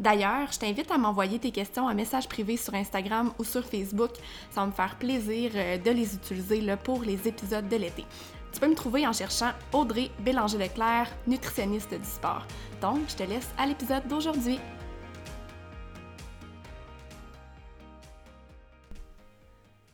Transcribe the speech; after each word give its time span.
D'ailleurs, 0.00 0.50
je 0.50 0.58
t'invite 0.58 0.90
à 0.90 0.96
m'envoyer 0.96 1.38
tes 1.38 1.50
questions 1.50 1.84
en 1.84 1.94
message 1.94 2.26
privé 2.26 2.56
sur 2.56 2.74
Instagram 2.74 3.32
ou 3.38 3.44
sur 3.44 3.62
Facebook. 3.62 4.12
Ça 4.50 4.64
me 4.64 4.72
faire 4.72 4.96
plaisir 4.96 5.52
euh, 5.54 5.76
de 5.76 5.90
les 5.90 6.14
utiliser 6.14 6.62
pour 6.82 7.02
les 7.02 7.28
épisodes 7.28 7.68
de 7.68 7.76
l'été. 7.76 8.06
Tu 8.50 8.58
peux 8.58 8.68
me 8.68 8.74
trouver 8.74 9.06
en 9.06 9.12
cherchant 9.12 9.50
Audrey 9.74 10.10
Bélanger-Leclerc, 10.20 11.08
nutritionniste 11.26 11.92
du 11.94 12.08
sport. 12.08 12.46
Donc, 12.80 13.00
je 13.08 13.16
te 13.16 13.22
laisse 13.24 13.50
à 13.58 13.66
l'épisode 13.66 14.08
d'aujourd'hui. 14.08 14.58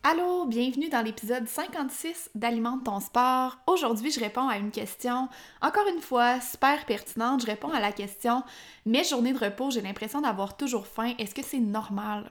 Allô, 0.09 0.45
bienvenue 0.45 0.89
dans 0.89 1.03
l'épisode 1.03 1.49
56 1.49 2.31
d'Alimente 2.37 2.85
ton 2.85 3.01
sport. 3.01 3.59
Aujourd'hui, 3.67 4.13
je 4.13 4.21
réponds 4.21 4.47
à 4.47 4.57
une 4.57 4.71
question, 4.71 5.29
encore 5.61 5.89
une 5.93 6.01
fois, 6.01 6.41
super 6.41 6.87
pertinente. 6.87 7.41
Je 7.41 7.47
réponds 7.47 7.73
à 7.73 7.81
la 7.81 7.91
question 7.91 8.45
Mes 8.85 9.03
journées 9.03 9.33
de 9.33 9.39
repos, 9.41 9.73
j'ai 9.73 9.81
l'impression 9.81 10.21
d'avoir 10.21 10.57
toujours 10.57 10.87
faim. 10.87 11.15
Est-ce 11.19 11.35
que 11.35 11.43
c'est 11.43 11.59
normal? 11.59 12.31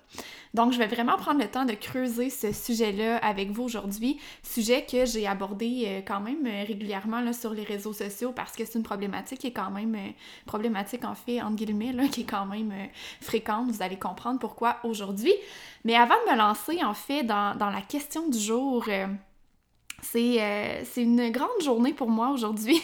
Donc, 0.53 0.71
je 0.71 0.77
vais 0.77 0.87
vraiment 0.87 1.17
prendre 1.17 1.41
le 1.41 1.49
temps 1.49 1.65
de 1.65 1.73
creuser 1.73 2.29
ce 2.29 2.53
sujet-là 2.53 3.17
avec 3.17 3.51
vous 3.51 3.63
aujourd'hui. 3.63 4.21
Sujet 4.41 4.85
que 4.89 5.05
j'ai 5.05 5.27
abordé 5.27 5.83
euh, 5.85 5.99
quand 5.99 6.21
même 6.21 6.47
euh, 6.47 6.63
régulièrement 6.65 7.33
sur 7.33 7.53
les 7.53 7.63
réseaux 7.63 7.91
sociaux 7.91 8.31
parce 8.33 8.53
que 8.53 8.63
c'est 8.63 8.79
une 8.79 8.83
problématique 8.83 9.39
qui 9.39 9.47
est 9.47 9.51
quand 9.51 9.71
même 9.71 9.95
euh, 9.95 10.11
problématique 10.45 11.03
en 11.03 11.15
fait, 11.15 11.41
qui 12.11 12.21
est 12.21 12.23
quand 12.23 12.45
même 12.45 12.73
fréquente. 13.19 13.69
Vous 13.69 13.81
allez 13.81 13.99
comprendre 13.99 14.39
pourquoi 14.39 14.77
aujourd'hui. 14.85 15.33
Mais 15.85 15.95
avant 15.95 16.15
de 16.25 16.31
me 16.31 16.37
lancer 16.37 16.83
en 16.83 16.93
fait 16.93 17.23
dans, 17.23 17.55
dans 17.55 17.69
la 17.69 17.81
question 17.81 18.27
du 18.27 18.39
jour, 18.39 18.85
euh, 18.89 20.83
c'est 20.83 21.03
une 21.03 21.29
grande 21.31 21.61
journée 21.63 21.93
pour 21.93 22.09
moi 22.09 22.29
aujourd'hui 22.29 22.81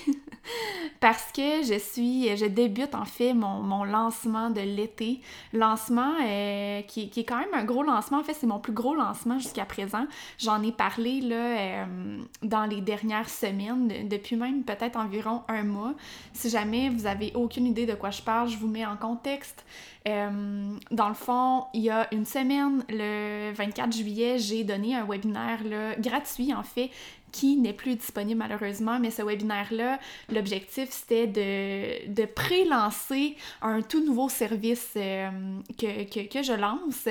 parce 1.00 1.32
que 1.32 1.64
je 1.64 1.78
suis, 1.80 2.36
je 2.36 2.46
débute 2.46 2.96
en 2.96 3.06
fait 3.06 3.34
mon, 3.34 3.84
lancement 3.84 4.50
de 4.50 4.62
l'été. 4.62 5.22
Lancement 5.54 6.14
euh, 6.24 6.82
qui, 6.84 7.10
qui, 7.10 7.22
est 7.22 7.24
quand 7.24 7.38
même 7.38 7.54
un 7.54 7.64
gros 7.64 7.84
lancement. 7.84 8.20
En 8.20 8.24
fait, 8.24 8.34
c'est 8.34 8.48
mon 8.48 8.60
plus 8.60 8.74
gros 8.74 8.96
lancement 8.96 9.40
jusqu'à 9.40 9.66
présent. 9.66 10.06
J'en 10.38 10.62
ai 10.64 10.72
parlé 10.72 11.22
là, 11.22 11.36
euh, 11.36 12.18
dans 12.44 12.66
les 12.66 12.82
dernières 12.82 13.30
semaines, 13.30 14.08
depuis 14.08 14.36
même 14.36 14.64
peut-être 14.64 14.98
environ 14.98 15.44
un 15.48 15.64
mois. 15.64 15.94
Si 16.34 16.50
jamais 16.50 16.90
vous 16.90 17.06
avez 17.06 17.32
aucune 17.36 17.66
idée 17.66 17.86
de 17.86 17.94
quoi 17.94 18.12
je 18.12 18.22
parle, 18.22 18.50
je 18.50 18.58
vous 18.58 18.68
mets 18.68 18.86
en 18.86 18.98
contexte. 18.98 19.66
Dans 20.06 21.10
le 21.10 21.14
fond, 21.14 21.66
il 21.74 21.82
y 21.82 21.90
a 21.90 22.08
une 22.12 22.26
semaine, 22.26 22.84
le 22.90 23.52
24 23.54 23.94
juillet, 23.96 24.40
j'ai 24.40 24.64
donné 24.64 24.96
un 24.96 25.06
webinaire 25.06 25.62
gratuit 26.00 26.54
en 26.54 26.64
fait 26.64 26.90
qui 27.32 27.56
n'est 27.56 27.74
plus 27.74 27.96
disponible 27.96 28.40
malheureusement, 28.40 29.00
mais 29.00 29.12
ce 29.12 29.22
webinaire-là, 29.22 30.00
l'objectif 30.32 30.90
c'était 30.92 31.28
de, 31.28 32.12
de 32.14 32.26
pré-lancer 32.26 33.36
un 33.62 33.82
tout 33.82 34.04
nouveau 34.06 34.30
service 34.30 34.92
euh, 34.98 35.30
que, 35.78 36.44
je 36.44 36.54
lance. 36.54 37.08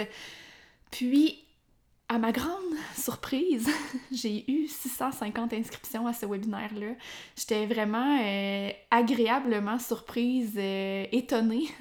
À 2.11 2.19
ma 2.19 2.33
grande 2.33 2.51
surprise, 2.97 3.71
j'ai 4.13 4.45
eu 4.51 4.67
650 4.67 5.53
inscriptions 5.53 6.09
à 6.09 6.13
ce 6.13 6.27
webinaire-là. 6.27 6.95
J'étais 7.37 7.67
vraiment 7.67 8.19
euh, 8.21 8.71
agréablement 8.91 9.79
surprise, 9.79 10.55
euh, 10.57 11.07
étonnée. 11.13 11.69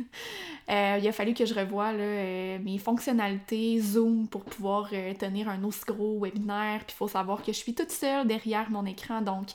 Euh, 0.69 0.99
il 1.01 1.07
a 1.07 1.11
fallu 1.11 1.33
que 1.33 1.47
je 1.47 1.55
revoie 1.55 1.93
mes 1.93 2.77
fonctionnalités 2.77 3.79
Zoom 3.79 4.27
pour 4.27 4.43
pouvoir 4.43 4.91
tenir 5.17 5.49
un 5.49 5.63
aussi 5.63 5.81
gros 5.87 6.19
webinaire. 6.19 6.81
Puis 6.85 6.93
il 6.93 6.95
faut 6.95 7.07
savoir 7.07 7.41
que 7.41 7.51
je 7.51 7.57
suis 7.57 7.73
toute 7.73 7.89
seule 7.89 8.27
derrière 8.27 8.69
mon 8.69 8.85
écran, 8.85 9.23
donc 9.23 9.47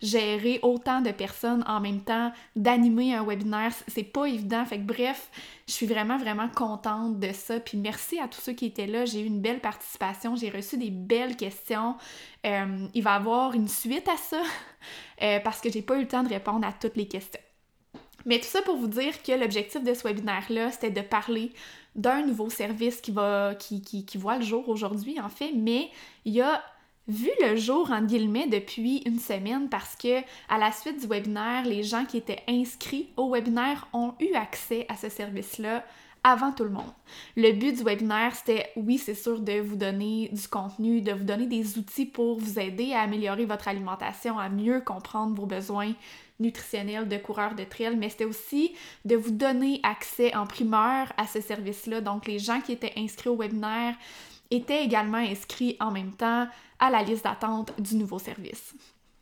gérer 0.00 0.60
autant 0.62 1.00
de 1.00 1.10
personnes 1.10 1.64
en 1.66 1.80
même 1.80 2.02
temps, 2.02 2.30
d'animer 2.54 3.16
un 3.16 3.24
webinaire, 3.24 3.72
c'est 3.88 4.04
pas 4.04 4.26
évident. 4.26 4.64
Fait 4.64 4.78
que 4.78 4.84
bref, 4.84 5.28
je 5.66 5.72
suis 5.72 5.86
vraiment, 5.86 6.18
vraiment 6.18 6.48
contente 6.48 7.18
de 7.18 7.32
ça. 7.32 7.58
Puis 7.58 7.76
merci 7.76 8.20
à 8.20 8.28
tous 8.28 8.40
ceux 8.40 8.52
qui 8.52 8.66
étaient 8.66 8.86
là. 8.86 9.04
J'ai 9.06 9.22
eu 9.22 9.26
une 9.26 9.40
belle 9.40 9.60
participation. 9.60 10.19
J'ai 10.36 10.50
reçu 10.50 10.76
des 10.76 10.90
belles 10.90 11.36
questions. 11.36 11.96
Euh, 12.46 12.86
il 12.94 13.02
va 13.02 13.12
y 13.12 13.16
avoir 13.16 13.54
une 13.54 13.68
suite 13.68 14.08
à 14.08 14.16
ça 14.16 14.42
euh, 15.22 15.40
parce 15.40 15.60
que 15.60 15.70
j'ai 15.70 15.82
pas 15.82 15.96
eu 15.96 16.02
le 16.02 16.08
temps 16.08 16.22
de 16.22 16.28
répondre 16.28 16.66
à 16.66 16.72
toutes 16.72 16.96
les 16.96 17.08
questions. 17.08 17.40
Mais 18.26 18.38
tout 18.38 18.46
ça 18.46 18.62
pour 18.62 18.76
vous 18.76 18.88
dire 18.88 19.22
que 19.22 19.32
l'objectif 19.32 19.82
de 19.82 19.94
ce 19.94 20.06
webinaire-là, 20.06 20.70
c'était 20.72 20.90
de 20.90 21.00
parler 21.00 21.52
d'un 21.96 22.22
nouveau 22.22 22.50
service 22.50 23.00
qui 23.00 23.10
va 23.10 23.54
qui, 23.58 23.82
qui, 23.82 24.18
voit 24.18 24.36
le 24.36 24.44
jour 24.44 24.68
aujourd'hui, 24.68 25.18
en 25.20 25.28
fait, 25.28 25.52
mais 25.54 25.90
il 26.24 26.40
a 26.40 26.62
vu 27.08 27.30
le 27.40 27.56
jour 27.56 27.90
en 27.90 28.02
guillemets 28.02 28.46
depuis 28.46 28.98
une 29.06 29.18
semaine 29.18 29.68
parce 29.68 29.96
que 29.96 30.20
à 30.48 30.58
la 30.58 30.70
suite 30.70 31.00
du 31.00 31.06
webinaire, 31.06 31.64
les 31.64 31.82
gens 31.82 32.04
qui 32.04 32.18
étaient 32.18 32.42
inscrits 32.46 33.08
au 33.16 33.30
webinaire 33.32 33.88
ont 33.92 34.14
eu 34.20 34.32
accès 34.34 34.86
à 34.88 34.96
ce 34.96 35.08
service-là 35.08 35.84
avant 36.22 36.52
tout 36.52 36.64
le 36.64 36.70
monde. 36.70 36.92
Le 37.36 37.52
but 37.52 37.76
du 37.76 37.82
webinaire, 37.82 38.34
c'était, 38.34 38.70
oui, 38.76 38.98
c'est 38.98 39.14
sûr, 39.14 39.40
de 39.40 39.60
vous 39.60 39.76
donner 39.76 40.28
du 40.32 40.48
contenu, 40.48 41.00
de 41.00 41.12
vous 41.12 41.24
donner 41.24 41.46
des 41.46 41.78
outils 41.78 42.06
pour 42.06 42.38
vous 42.38 42.58
aider 42.58 42.92
à 42.92 43.00
améliorer 43.00 43.46
votre 43.46 43.68
alimentation, 43.68 44.38
à 44.38 44.48
mieux 44.48 44.80
comprendre 44.80 45.34
vos 45.34 45.46
besoins 45.46 45.92
nutritionnel 46.38 47.06
de 47.06 47.16
coureurs 47.18 47.54
de 47.54 47.64
trail, 47.64 47.96
mais 47.96 48.08
c'était 48.08 48.24
aussi 48.24 48.74
de 49.04 49.14
vous 49.14 49.30
donner 49.30 49.80
accès 49.82 50.34
en 50.34 50.46
primeur 50.46 51.12
à 51.16 51.26
ce 51.26 51.40
service-là. 51.40 52.00
Donc, 52.00 52.26
les 52.26 52.38
gens 52.38 52.60
qui 52.60 52.72
étaient 52.72 52.94
inscrits 52.96 53.28
au 53.28 53.36
webinaire 53.36 53.94
étaient 54.50 54.84
également 54.84 55.18
inscrits 55.18 55.76
en 55.80 55.90
même 55.90 56.12
temps 56.12 56.48
à 56.78 56.90
la 56.90 57.02
liste 57.02 57.24
d'attente 57.24 57.78
du 57.80 57.96
nouveau 57.96 58.18
service. 58.18 58.74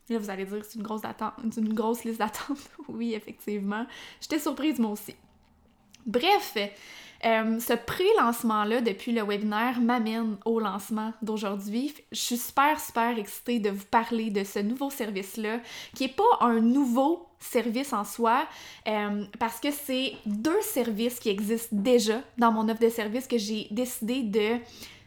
Là, 0.08 0.18
vous 0.18 0.30
allez 0.30 0.46
dire, 0.46 0.64
c'est 0.64 0.78
une 0.78 0.84
grosse, 0.84 1.02
une 1.56 1.74
grosse 1.74 2.04
liste 2.04 2.18
d'attente. 2.18 2.58
oui, 2.88 3.14
effectivement. 3.14 3.84
J'étais 4.20 4.38
surprise, 4.38 4.78
moi 4.78 4.92
aussi. 4.92 5.14
Bref, 6.06 6.56
euh, 7.24 7.58
ce 7.58 7.72
pré-lancement-là, 7.74 8.80
depuis 8.80 9.12
le 9.12 9.22
webinaire, 9.22 9.80
m'amène 9.80 10.36
au 10.44 10.60
lancement 10.60 11.12
d'aujourd'hui. 11.20 11.94
Je 12.12 12.18
suis 12.18 12.36
super, 12.36 12.78
super 12.80 13.18
excitée 13.18 13.58
de 13.58 13.70
vous 13.70 13.84
parler 13.90 14.30
de 14.30 14.44
ce 14.44 14.60
nouveau 14.60 14.90
service-là, 14.90 15.60
qui 15.94 16.04
n'est 16.04 16.12
pas 16.12 16.46
un 16.46 16.60
nouveau 16.60 17.26
service 17.40 17.92
en 17.92 18.04
soi, 18.04 18.46
euh, 18.86 19.24
parce 19.38 19.60
que 19.60 19.70
c'est 19.70 20.12
deux 20.26 20.60
services 20.60 21.18
qui 21.18 21.28
existent 21.28 21.76
déjà 21.76 22.20
dans 22.36 22.52
mon 22.52 22.68
offre 22.68 22.80
de 22.80 22.88
service 22.88 23.26
que 23.26 23.38
j'ai 23.38 23.66
décidé 23.70 24.22
de 24.22 24.58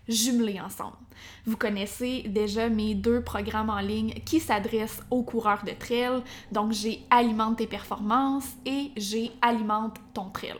jumeler 0.08 0.60
ensemble. 0.60 0.98
Vous 1.46 1.58
connaissez 1.58 2.24
déjà 2.28 2.70
mes 2.70 2.96
deux 2.96 3.22
programmes 3.22 3.70
en 3.70 3.80
ligne 3.80 4.14
qui 4.26 4.40
s'adressent 4.40 5.02
aux 5.10 5.24
coureurs 5.24 5.64
de 5.64 5.72
trail. 5.72 6.22
Donc 6.52 6.72
j'ai 6.72 7.04
Alimente 7.10 7.58
tes 7.58 7.68
performances 7.68 8.50
et 8.66 8.92
j'ai 8.98 9.32
Alimente 9.42 9.98
ton 10.14 10.30
trail. 10.30 10.58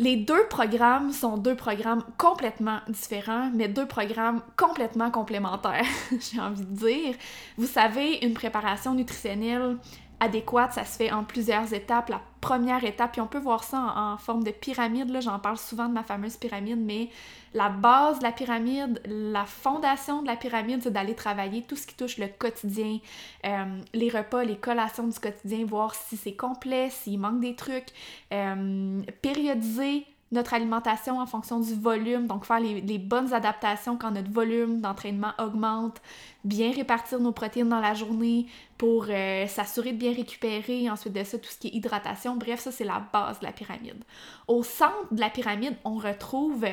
Les 0.00 0.16
deux 0.16 0.46
programmes 0.48 1.12
sont 1.12 1.36
deux 1.38 1.56
programmes 1.56 2.04
complètement 2.18 2.78
différents, 2.88 3.50
mais 3.52 3.66
deux 3.66 3.86
programmes 3.86 4.42
complètement 4.56 5.10
complémentaires, 5.10 5.84
j'ai 6.20 6.40
envie 6.40 6.64
de 6.64 6.76
dire. 6.76 7.14
Vous 7.56 7.66
savez, 7.66 8.24
une 8.24 8.32
préparation 8.32 8.94
nutritionnelle, 8.94 9.76
adéquate, 10.20 10.72
ça 10.72 10.84
se 10.84 10.96
fait 10.96 11.10
en 11.10 11.24
plusieurs 11.24 11.74
étapes. 11.74 12.12
Première 12.40 12.84
étape, 12.84 13.12
puis 13.12 13.20
on 13.20 13.26
peut 13.26 13.38
voir 13.38 13.64
ça 13.64 13.94
en, 13.96 14.16
forme 14.18 14.44
de 14.44 14.50
pyramide, 14.50 15.10
là, 15.10 15.20
j'en 15.20 15.38
parle 15.38 15.58
souvent 15.58 15.88
de 15.88 15.92
ma 15.92 16.02
fameuse 16.02 16.36
pyramide, 16.36 16.78
mais 16.78 17.08
la 17.54 17.68
base 17.68 18.18
de 18.18 18.24
la 18.24 18.32
pyramide, 18.32 19.00
la 19.06 19.44
fondation 19.44 20.22
de 20.22 20.26
la 20.26 20.36
pyramide, 20.36 20.82
c'est 20.82 20.92
d'aller 20.92 21.14
travailler 21.14 21.62
tout 21.62 21.76
ce 21.76 21.86
qui 21.86 21.94
touche 21.94 22.18
le 22.18 22.28
quotidien, 22.28 22.98
euh, 23.46 23.64
les 23.94 24.08
repas, 24.08 24.44
les 24.44 24.56
collations 24.56 25.06
du 25.06 25.18
quotidien, 25.18 25.64
voir 25.64 25.94
si 25.94 26.16
c'est 26.16 26.34
complet, 26.34 26.90
s'il 26.90 27.18
manque 27.18 27.40
des 27.40 27.54
trucs, 27.54 27.88
euh, 28.32 29.02
périodiser 29.22 30.06
notre 30.30 30.54
alimentation 30.54 31.20
en 31.20 31.26
fonction 31.26 31.60
du 31.60 31.74
volume, 31.74 32.26
donc 32.26 32.44
faire 32.44 32.60
les, 32.60 32.98
bonnes 32.98 33.32
adaptations 33.32 33.96
quand 33.96 34.10
notre 34.10 34.30
volume 34.30 34.80
d'entraînement 34.80 35.32
augmente, 35.38 36.00
bien 36.44 36.72
répartir 36.72 37.18
nos 37.20 37.32
protéines 37.32 37.68
dans 37.68 37.80
la 37.80 37.94
journée 37.94 38.46
pour 38.76 39.06
euh, 39.08 39.46
s'assurer 39.46 39.92
de 39.92 39.98
bien 39.98 40.12
récupérer, 40.12 40.90
ensuite 40.90 41.14
de 41.14 41.24
ça, 41.24 41.38
tout 41.38 41.50
ce 41.50 41.58
qui 41.58 41.68
est 41.68 41.74
hydratation, 41.74 42.36
bref, 42.36 42.60
ça 42.60 42.72
c'est 42.72 42.84
la 42.84 43.02
base 43.12 43.40
de 43.40 43.46
la 43.46 43.52
pyramide. 43.52 44.04
Au 44.46 44.62
centre 44.62 45.12
de 45.12 45.20
la 45.20 45.30
pyramide, 45.30 45.76
on 45.84 45.96
retrouve 45.96 46.66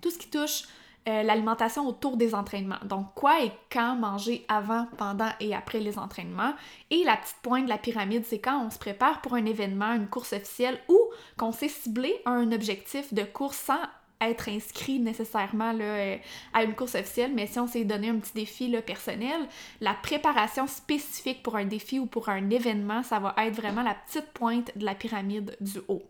tout 0.00 0.10
ce 0.10 0.18
qui 0.18 0.30
touche 0.30 0.64
euh, 1.08 1.24
l'alimentation 1.24 1.88
autour 1.88 2.16
des 2.16 2.32
entraînements. 2.32 2.78
Donc, 2.84 3.08
quoi 3.16 3.42
et 3.42 3.50
quand 3.72 3.96
manger 3.96 4.44
avant, 4.46 4.86
pendant 4.98 5.30
et 5.40 5.52
après 5.52 5.80
les 5.80 5.98
entraînements. 5.98 6.54
Et 6.90 7.02
la 7.02 7.16
petite 7.16 7.38
pointe 7.42 7.64
de 7.64 7.68
la 7.68 7.78
pyramide, 7.78 8.24
c'est 8.24 8.38
quand 8.38 8.64
on 8.64 8.70
se 8.70 8.78
prépare 8.78 9.20
pour 9.20 9.34
un 9.34 9.44
événement, 9.44 9.94
une 9.94 10.06
course 10.06 10.32
officielle 10.32 10.78
ou 10.88 10.96
qu'on 11.36 11.52
s'est 11.52 11.68
ciblé 11.68 12.14
un 12.26 12.52
objectif 12.52 13.12
de 13.14 13.22
course 13.22 13.58
sans 13.58 13.80
être 14.28 14.48
inscrit 14.48 14.98
nécessairement 14.98 15.72
là, 15.72 15.84
euh, 15.84 16.16
à 16.52 16.64
une 16.64 16.74
course 16.74 16.94
officielle, 16.94 17.32
mais 17.34 17.46
si 17.46 17.58
on 17.58 17.66
s'est 17.66 17.84
donné 17.84 18.08
un 18.08 18.18
petit 18.18 18.34
défi 18.34 18.68
là, 18.68 18.82
personnel, 18.82 19.48
la 19.80 19.94
préparation 19.94 20.66
spécifique 20.66 21.42
pour 21.42 21.56
un 21.56 21.64
défi 21.64 21.98
ou 21.98 22.06
pour 22.06 22.28
un 22.28 22.50
événement, 22.50 23.02
ça 23.02 23.18
va 23.18 23.34
être 23.38 23.54
vraiment 23.54 23.82
la 23.82 23.94
petite 23.94 24.26
pointe 24.32 24.76
de 24.76 24.84
la 24.84 24.94
pyramide 24.94 25.56
du 25.60 25.80
haut. 25.88 26.02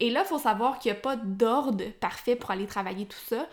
Et 0.00 0.10
là, 0.10 0.22
il 0.24 0.28
faut 0.28 0.38
savoir 0.38 0.78
qu'il 0.78 0.92
n'y 0.92 0.98
a 0.98 1.00
pas 1.00 1.16
d'ordre 1.16 1.84
parfait 2.00 2.36
pour 2.36 2.50
aller 2.50 2.66
travailler 2.66 3.06
tout 3.06 3.18
ça. 3.26 3.46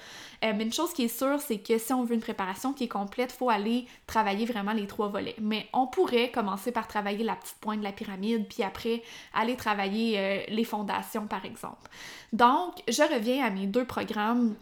Euh, 0.44 0.54
mais 0.56 0.63
une 0.63 0.74
chose 0.74 0.92
qui 0.94 1.04
est 1.04 1.08
sûre, 1.08 1.40
c'est 1.40 1.60
que 1.60 1.78
si 1.78 1.94
on 1.94 2.04
veut 2.04 2.16
une 2.16 2.22
préparation 2.22 2.74
qui 2.74 2.86
est 2.86 2.90
complète, 2.90 3.31
il 3.34 3.38
faut 3.38 3.50
aller 3.50 3.86
travailler 4.08 4.46
vraiment 4.46 4.74
les 4.74 4.88
trois 4.88 5.08
volets. 5.08 5.36
Mais 5.40 5.68
on 5.74 5.88
pourrait 5.88 6.31
commencer 6.31 6.72
par 6.72 6.88
travailler 6.88 7.24
la 7.24 7.36
petite 7.36 7.58
pointe 7.62 7.80
de 7.80 7.84
la 7.84 7.92
pyramide, 7.92 8.48
puis 8.48 8.63
après 8.63 9.04
aller 9.34 9.56
travailler 9.56 10.19
euh, 10.19 10.40
les 10.50 10.63
fondations, 10.63 11.28
par 11.28 11.46
exemple. 11.46 11.90
Donc, 12.34 12.74
je 12.88 13.04
reviens 13.04 13.46
à 13.46 13.50
mes 13.50 13.68
deux 13.68 13.86
programmes. 14.06 14.56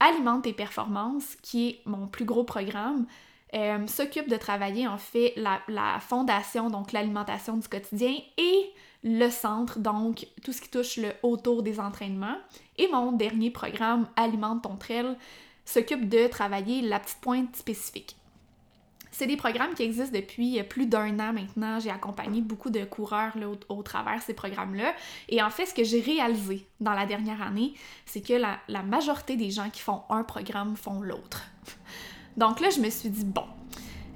Alimente 0.00 0.42
tes 0.42 0.52
performances, 0.52 1.36
qui 1.42 1.68
est 1.68 1.80
mon 1.86 2.06
plus 2.06 2.24
gros 2.24 2.44
programme. 2.44 3.06
Euh, 3.54 3.86
s'occupe 3.86 4.28
de 4.28 4.36
travailler 4.36 4.88
en 4.88 4.98
fait 4.98 5.32
la, 5.36 5.60
la 5.68 6.00
fondation, 6.00 6.70
donc 6.70 6.90
l'alimentation 6.90 7.56
du 7.56 7.68
quotidien, 7.68 8.14
et 8.36 8.72
le 9.04 9.30
centre, 9.30 9.78
donc 9.78 10.26
tout 10.42 10.52
ce 10.52 10.60
qui 10.60 10.70
touche 10.70 10.96
le 10.96 11.10
autour 11.22 11.62
des 11.62 11.78
entraînements. 11.78 12.36
Et 12.78 12.88
mon 12.88 13.12
dernier 13.12 13.50
programme, 13.50 14.08
Alimente 14.16 14.62
ton 14.62 14.76
trail, 14.76 15.16
s'occupe 15.64 16.08
de 16.08 16.26
travailler 16.26 16.82
la 16.82 16.98
petite 16.98 17.20
pointe 17.20 17.54
spécifique. 17.54 18.16
C'est 19.16 19.28
des 19.28 19.36
programmes 19.36 19.74
qui 19.74 19.84
existent 19.84 20.18
depuis 20.18 20.60
plus 20.64 20.86
d'un 20.86 21.20
an 21.20 21.32
maintenant. 21.32 21.78
J'ai 21.78 21.90
accompagné 21.90 22.40
beaucoup 22.40 22.68
de 22.68 22.84
coureurs 22.84 23.38
là, 23.38 23.46
au, 23.68 23.82
travers 23.84 24.18
de 24.18 24.22
ces 24.22 24.34
programmes-là. 24.34 24.92
Et 25.28 25.40
en 25.40 25.50
fait, 25.50 25.66
ce 25.66 25.74
que 25.74 25.84
j'ai 25.84 26.00
réalisé 26.00 26.66
dans 26.80 26.94
la 26.94 27.06
dernière 27.06 27.40
année, 27.40 27.74
c'est 28.06 28.20
que 28.20 28.32
la, 28.32 28.82
majorité 28.82 29.36
des 29.36 29.52
gens 29.52 29.70
qui 29.70 29.82
font 29.82 30.02
un 30.10 30.24
programme 30.24 30.74
font 30.74 31.00
l'autre. 31.00 31.44
Donc 32.36 32.58
là, 32.58 32.70
je 32.70 32.80
me 32.80 32.90
suis 32.90 33.08
dit, 33.08 33.24
bon, 33.24 33.44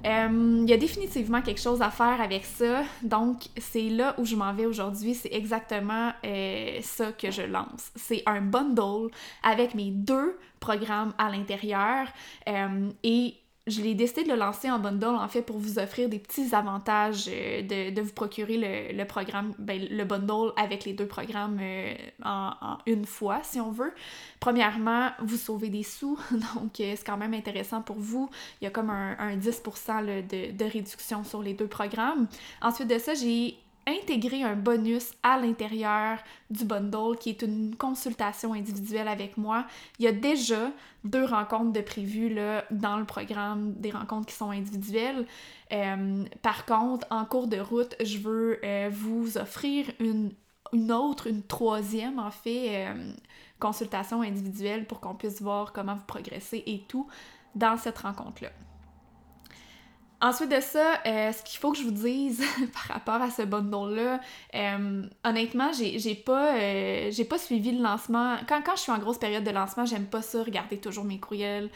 euh, 0.05 0.59
il 0.63 0.69
y 0.69 0.73
a 0.73 0.77
définitivement 0.77 1.41
quelque 1.41 1.61
chose 1.61 1.81
à 1.81 1.91
faire 1.91 2.19
avec 2.19 2.43
ça. 2.43 2.83
Donc, 3.01 3.43
c'est 3.57 3.89
là 3.89 4.15
où 4.17 4.25
je 4.25 4.35
m'en 4.35 4.53
vais 4.53 4.65
aujourd'hui. 4.65 5.13
C'est 5.13 5.31
exactement 5.33 6.11
euh, 6.25 6.79
ça 6.81 7.13
que 7.13 7.31
je 7.31 7.43
lance. 7.43 7.91
C'est 7.95 8.23
un 8.25 8.41
bundle 8.41 9.09
avec 9.43 9.75
mes 9.75 9.91
deux 9.91 10.37
programmes 10.59 11.13
à 11.17 11.29
l'intérieur. 11.29 12.07
Euh, 12.49 12.89
et 13.03 13.35
je 13.69 13.81
l'ai 13.81 13.93
décidé 13.93 14.23
de 14.23 14.29
le 14.29 14.35
lancer 14.35 14.69
en 14.69 14.79
bundle 14.79 15.05
en 15.05 15.27
fait 15.27 15.41
pour 15.41 15.57
vous 15.57 15.79
offrir 15.79 16.09
des 16.09 16.19
petits 16.19 16.53
avantages 16.53 17.29
euh, 17.29 17.61
de, 17.61 18.01
vous 18.01 18.13
procurer 18.13 18.93
le, 18.93 19.03
programme, 19.05 19.53
ben, 19.59 19.87
le 19.89 20.03
bundle 20.03 20.51
avec 20.57 20.85
les 20.85 20.93
deux 20.93 21.05
programmes 21.05 21.59
euh, 21.61 21.93
en, 22.23 22.77
une 22.85 23.05
fois 23.05 23.39
si 23.43 23.59
on 23.59 23.71
veut. 23.71 23.93
Premièrement, 24.39 25.09
vous 25.21 25.37
sauvez 25.37 25.69
des 25.69 25.83
sous, 25.83 26.17
donc 26.31 26.79
euh, 26.79 26.93
c'est 26.95 27.05
quand 27.05 27.17
même 27.17 27.33
intéressant 27.33 27.81
pour 27.81 27.97
vous. 27.97 28.29
Il 28.61 28.65
y 28.65 28.67
a 28.67 28.71
comme 28.71 28.89
un, 28.89 29.37
10% 29.37 30.05
de, 30.05 30.51
de 30.51 30.65
réduction 30.65 31.23
sur 31.23 31.41
les 31.41 31.53
deux 31.53 31.67
programmes. 31.67 32.27
Ensuite 32.61 32.87
de 32.87 32.97
ça, 32.97 33.13
j'ai 33.13 33.57
intégrer 33.89 34.43
un 34.43 34.55
bonus 34.55 35.11
à 35.23 35.39
l'intérieur 35.39 36.19
du 36.49 36.65
bundle 36.65 37.17
qui 37.19 37.29
est 37.29 37.41
une 37.41 37.75
consultation 37.75 38.53
individuelle 38.53 39.07
avec 39.07 39.37
moi. 39.37 39.65
Il 39.99 40.05
y 40.05 40.07
a 40.07 40.11
déjà 40.11 40.71
deux 41.03 41.25
rencontres 41.25 41.73
de 41.73 41.81
prévues 41.81 42.33
là, 42.33 42.65
dans 42.71 42.97
le 42.97 43.05
programme, 43.05 43.73
des 43.73 43.91
rencontres 43.91 44.27
qui 44.27 44.35
sont 44.35 44.51
individuelles. 44.51 45.25
Euh, 45.71 46.25
par 46.41 46.65
contre, 46.65 47.07
en 47.09 47.25
cours 47.25 47.47
de 47.47 47.59
route, 47.59 47.95
je 48.03 48.17
veux 48.17 48.59
euh, 48.63 48.89
vous 48.91 49.37
offrir 49.37 49.85
une, 49.99 50.31
une, 50.73 50.91
autre, 50.91 51.27
une 51.27 51.43
troisième 51.43 52.19
en 52.19 52.31
fait, 52.31 52.87
euh, 52.87 53.11
consultation 53.59 54.21
individuelle 54.21 54.85
pour 54.85 54.99
qu'on 54.99 55.15
puisse 55.15 55.41
voir 55.41 55.73
comment 55.73 55.95
vous 55.95 56.05
progressez 56.07 56.63
et 56.65 56.83
tout 56.87 57.07
dans 57.55 57.77
cette 57.77 57.99
rencontre-là. 57.99 58.51
Ensuite 60.21 60.49
de 60.49 60.59
ça, 60.59 60.99
euh, 61.05 61.31
ce 61.31 61.43
qu'il 61.43 61.59
faut 61.59 61.71
que 61.71 61.77
je 61.77 61.83
vous 61.83 61.91
dise 61.91 62.43
par 62.73 62.95
rapport 62.95 63.21
à 63.21 63.31
ce 63.31 63.43
bundle-là, 63.43 64.19
euh, 64.53 65.03
honnêtement, 65.23 65.71
j'ai 65.73 66.15
pas, 66.15 66.55
euh, 66.57 67.11
pas 67.29 67.37
suivi 67.37 67.71
le 67.71 67.81
lancement. 67.81 68.35
Quand, 68.49 68.61
quand 68.61 68.75
je 68.75 68.81
suis 68.81 68.91
en 68.91 68.97
grosse 68.97 69.17
période 69.17 69.45
de 69.45 69.51
lancement, 69.51 69.85
j'aime 69.85 70.07
pas 70.07 70.21
ça, 70.21 70.43
regarder 70.43 70.77
toujours 70.77 71.05
mes 71.05 71.19
courriels, 71.19 71.69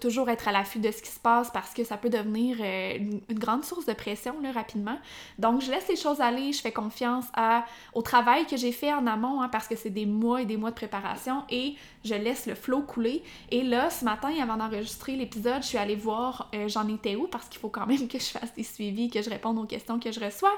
toujours 0.00 0.28
être 0.28 0.48
à 0.48 0.52
l'affût 0.52 0.80
de 0.80 0.90
ce 0.90 1.02
qui 1.02 1.10
se 1.10 1.20
passe 1.20 1.50
parce 1.52 1.72
que 1.72 1.84
ça 1.84 1.96
peut 1.96 2.10
devenir 2.10 2.56
une, 2.60 3.20
grande 3.30 3.64
source 3.64 3.86
de 3.86 3.92
pression 3.92 4.34
rapidement. 4.52 4.98
Donc, 5.38 5.60
je 5.60 5.70
laisse 5.70 5.88
les 5.88 5.96
choses 5.96 6.20
aller, 6.20 6.52
je 6.52 6.60
fais 6.60 6.72
confiance 6.72 7.26
à, 7.34 7.64
au 7.92 8.02
travail 8.02 8.44
que 8.46 8.56
j'ai 8.56 8.72
fait 8.72 8.92
en 8.92 9.06
amont 9.06 9.40
hein, 9.40 9.48
parce 9.48 9.68
que 9.68 9.76
c'est 9.76 9.90
des 9.90 10.06
mois 10.06 10.42
et 10.42 10.46
des 10.46 10.56
mois 10.56 10.70
de 10.70 10.74
préparation 10.74 11.44
et 11.48 11.76
je 12.04 12.14
laisse 12.14 12.46
le 12.46 12.54
flow 12.54 12.82
couler. 12.82 13.22
Et 13.50 13.62
là, 13.62 13.90
ce 13.90 14.04
matin, 14.04 14.30
avant 14.40 14.56
d'enregistrer 14.56 15.16
l'épisode, 15.16 15.62
je 15.62 15.68
suis 15.68 15.78
allée 15.78 15.96
voir 15.96 16.50
j'en 16.66 16.86
étais 16.88 17.16
où 17.16 17.26
parce 17.26 17.48
qu'il 17.48 17.60
faut 17.60 17.68
quand 17.68 17.86
même 17.86 18.08
que 18.08 18.18
je 18.18 18.26
fasse 18.26 18.54
des 18.54 18.62
suivis, 18.62 19.10
que 19.10 19.22
je 19.22 19.30
réponde 19.30 19.58
aux 19.58 19.66
questions 19.66 19.98
que 19.98 20.12
je 20.12 20.20
reçois. 20.20 20.54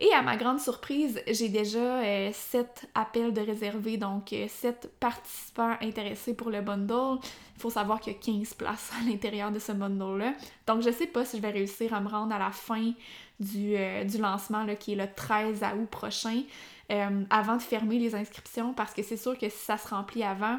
Et 0.00 0.12
à 0.12 0.22
ma 0.22 0.36
grande 0.36 0.60
surprise, 0.60 1.20
j'ai 1.26 1.48
déjà 1.48 2.02
euh, 2.02 2.30
sept 2.32 2.88
appels 2.94 3.32
de 3.32 3.40
réservés, 3.40 3.96
donc 3.96 4.32
euh, 4.32 4.46
sept 4.48 4.88
participants 5.00 5.76
intéressés 5.82 6.34
pour 6.34 6.50
le 6.50 6.60
bundle. 6.60 7.18
Il 7.56 7.60
faut 7.60 7.70
savoir 7.70 7.98
qu'il 7.98 8.12
y 8.12 8.16
a 8.16 8.18
15 8.20 8.54
places 8.54 8.92
à 9.00 9.08
l'intérieur 9.08 9.50
de 9.50 9.58
ce 9.58 9.72
bundle-là. 9.72 10.34
Donc 10.68 10.82
je 10.82 10.90
sais 10.90 11.08
pas 11.08 11.24
si 11.24 11.38
je 11.38 11.42
vais 11.42 11.50
réussir 11.50 11.92
à 11.94 12.00
me 12.00 12.08
rendre 12.08 12.32
à 12.32 12.38
la 12.38 12.52
fin 12.52 12.92
du, 13.40 13.74
euh, 13.76 14.04
du 14.04 14.18
lancement 14.18 14.64
qui 14.76 14.92
est 14.92 14.96
le 14.96 15.08
13 15.12 15.64
août 15.76 15.88
prochain, 15.90 16.42
avant 17.30 17.56
de 17.56 17.62
fermer 17.62 17.98
les 17.98 18.14
inscriptions, 18.14 18.72
parce 18.74 18.94
que 18.94 19.02
c'est 19.02 19.16
sûr 19.16 19.36
que 19.36 19.48
si 19.48 19.58
ça 19.58 19.76
se 19.76 19.88
remplit 19.88 20.22
avant, 20.24 20.58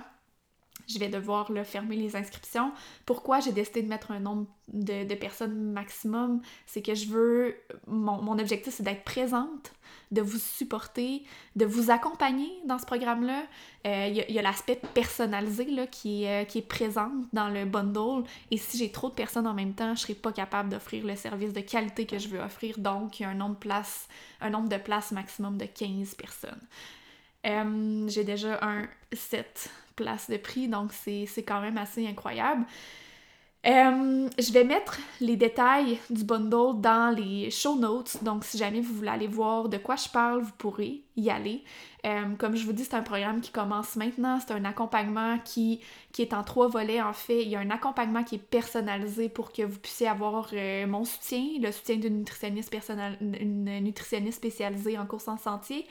je 0.89 0.97
vais 0.99 1.09
devoir 1.09 1.49
fermer 1.65 1.95
les 1.95 2.15
inscriptions. 2.15 2.71
Pourquoi 3.05 3.39
j'ai 3.39 3.51
décidé 3.51 3.83
de 3.83 3.87
mettre 3.87 4.11
un 4.11 4.19
nombre 4.19 4.47
de, 4.67 5.15
personnes 5.15 5.71
maximum? 5.71 6.41
C'est 6.65 6.81
que 6.81 6.95
je 6.95 7.07
veux. 7.07 7.55
Mon, 7.87 8.39
objectif, 8.39 8.73
c'est 8.73 8.83
d'être 8.83 9.03
présente 9.03 9.73
de 10.11 10.21
vous 10.21 10.39
supporter, 10.39 11.23
de 11.55 11.65
vous 11.65 11.91
accompagner 11.91 12.49
dans 12.65 12.79
ce 12.79 12.85
programme-là. 12.85 13.43
Euh, 13.85 14.07
il 14.07 14.33
y 14.33 14.39
a, 14.39 14.41
l'aspect 14.41 14.81
personnalisé 14.93 15.65
là, 15.65 15.85
qui, 15.85 16.23
est, 16.23 16.43
euh, 16.43 16.45
qui 16.45 16.59
est 16.59 16.67
présent 16.67 17.11
dans 17.33 17.49
le 17.49 17.65
bundle. 17.65 18.23
Et 18.49 18.57
si 18.57 18.77
j'ai 18.77 18.91
trop 18.91 19.09
de 19.09 19.13
personnes 19.13 19.45
en 19.45 19.53
même 19.53 19.73
temps, 19.73 19.87
je 19.87 19.91
ne 19.91 19.97
serai 19.97 20.15
pas 20.15 20.31
capable 20.31 20.69
d'offrir 20.69 21.05
le 21.05 21.15
service 21.15 21.53
de 21.53 21.61
qualité 21.61 22.05
que 22.05 22.17
je 22.17 22.27
veux 22.27 22.39
offrir. 22.39 22.79
Donc, 22.79 23.19
il 23.19 23.23
y 23.23 23.25
a 23.25 23.29
un 23.29 23.35
nombre 23.35 23.59
de 23.59 24.77
places, 24.77 25.11
maximum 25.11 25.57
de 25.57 25.65
15 25.65 26.15
personnes. 26.15 26.67
Euh, 27.45 28.07
j'ai 28.09 28.23
déjà 28.23 28.59
un 28.61 28.87
7 29.13 29.69
places 29.99 30.29
de 30.29 30.37
prix, 30.37 30.67
donc 30.67 30.91
c'est 30.93 31.43
quand 31.45 31.61
même 31.61 31.77
assez 31.77 32.07
incroyable. 32.07 32.65
Euh, 33.67 34.29
je 34.39 34.53
vais 34.53 34.63
mettre 34.63 34.99
les 35.19 35.35
détails 35.35 35.99
du 36.09 36.23
bundle 36.23 36.79
dans 36.79 37.13
les 37.13 37.51
show 37.51 37.75
notes, 37.75 38.23
donc 38.23 38.45
si 38.45 38.57
jamais 38.57 38.79
vous 38.79 38.93
voulez 38.93 39.09
aller 39.09 39.27
voir 39.27 39.67
de 39.67 39.77
quoi 39.77 39.97
je 39.97 40.07
parle, 40.07 40.43
vous 40.43 40.53
pourrez 40.57 41.03
y 41.19 41.29
aller. 41.29 41.63
Euh, 42.05 42.35
comme 42.37 42.55
je 42.55 42.65
vous 42.65 42.73
dis, 42.73 42.85
c'est 42.85 42.95
un 42.95 43.01
programme 43.01 43.41
qui 43.41 43.51
commence 43.51 43.95
maintenant, 43.95 44.39
c'est 44.39 44.53
un 44.53 44.63
accompagnement 44.65 45.37
qui, 45.43 45.81
est 46.17 46.33
en 46.33 46.43
trois 46.43 46.67
volets 46.67 47.01
en 47.01 47.13
fait. 47.13 47.43
Il 47.43 47.49
y 47.49 47.55
a 47.55 47.59
un 47.59 47.69
accompagnement 47.69 48.23
qui 48.23 48.35
est 48.35 48.43
personnalisé 48.43 49.29
pour 49.29 49.51
que 49.51 49.63
vous 49.63 49.79
puissiez 49.79 50.07
avoir 50.07 50.49
euh, 50.53 50.87
mon 50.87 51.03
soutien, 51.03 51.43
le 51.61 51.71
soutien 51.71 51.97
d'une 51.97 52.19
nutritionniste, 52.19 52.75
une 53.21 53.79
nutritionniste 53.81 54.37
spécialisée 54.37 54.97
en 54.97 55.05
course 55.05 55.27
en 55.27 55.37
sentier. 55.37 55.85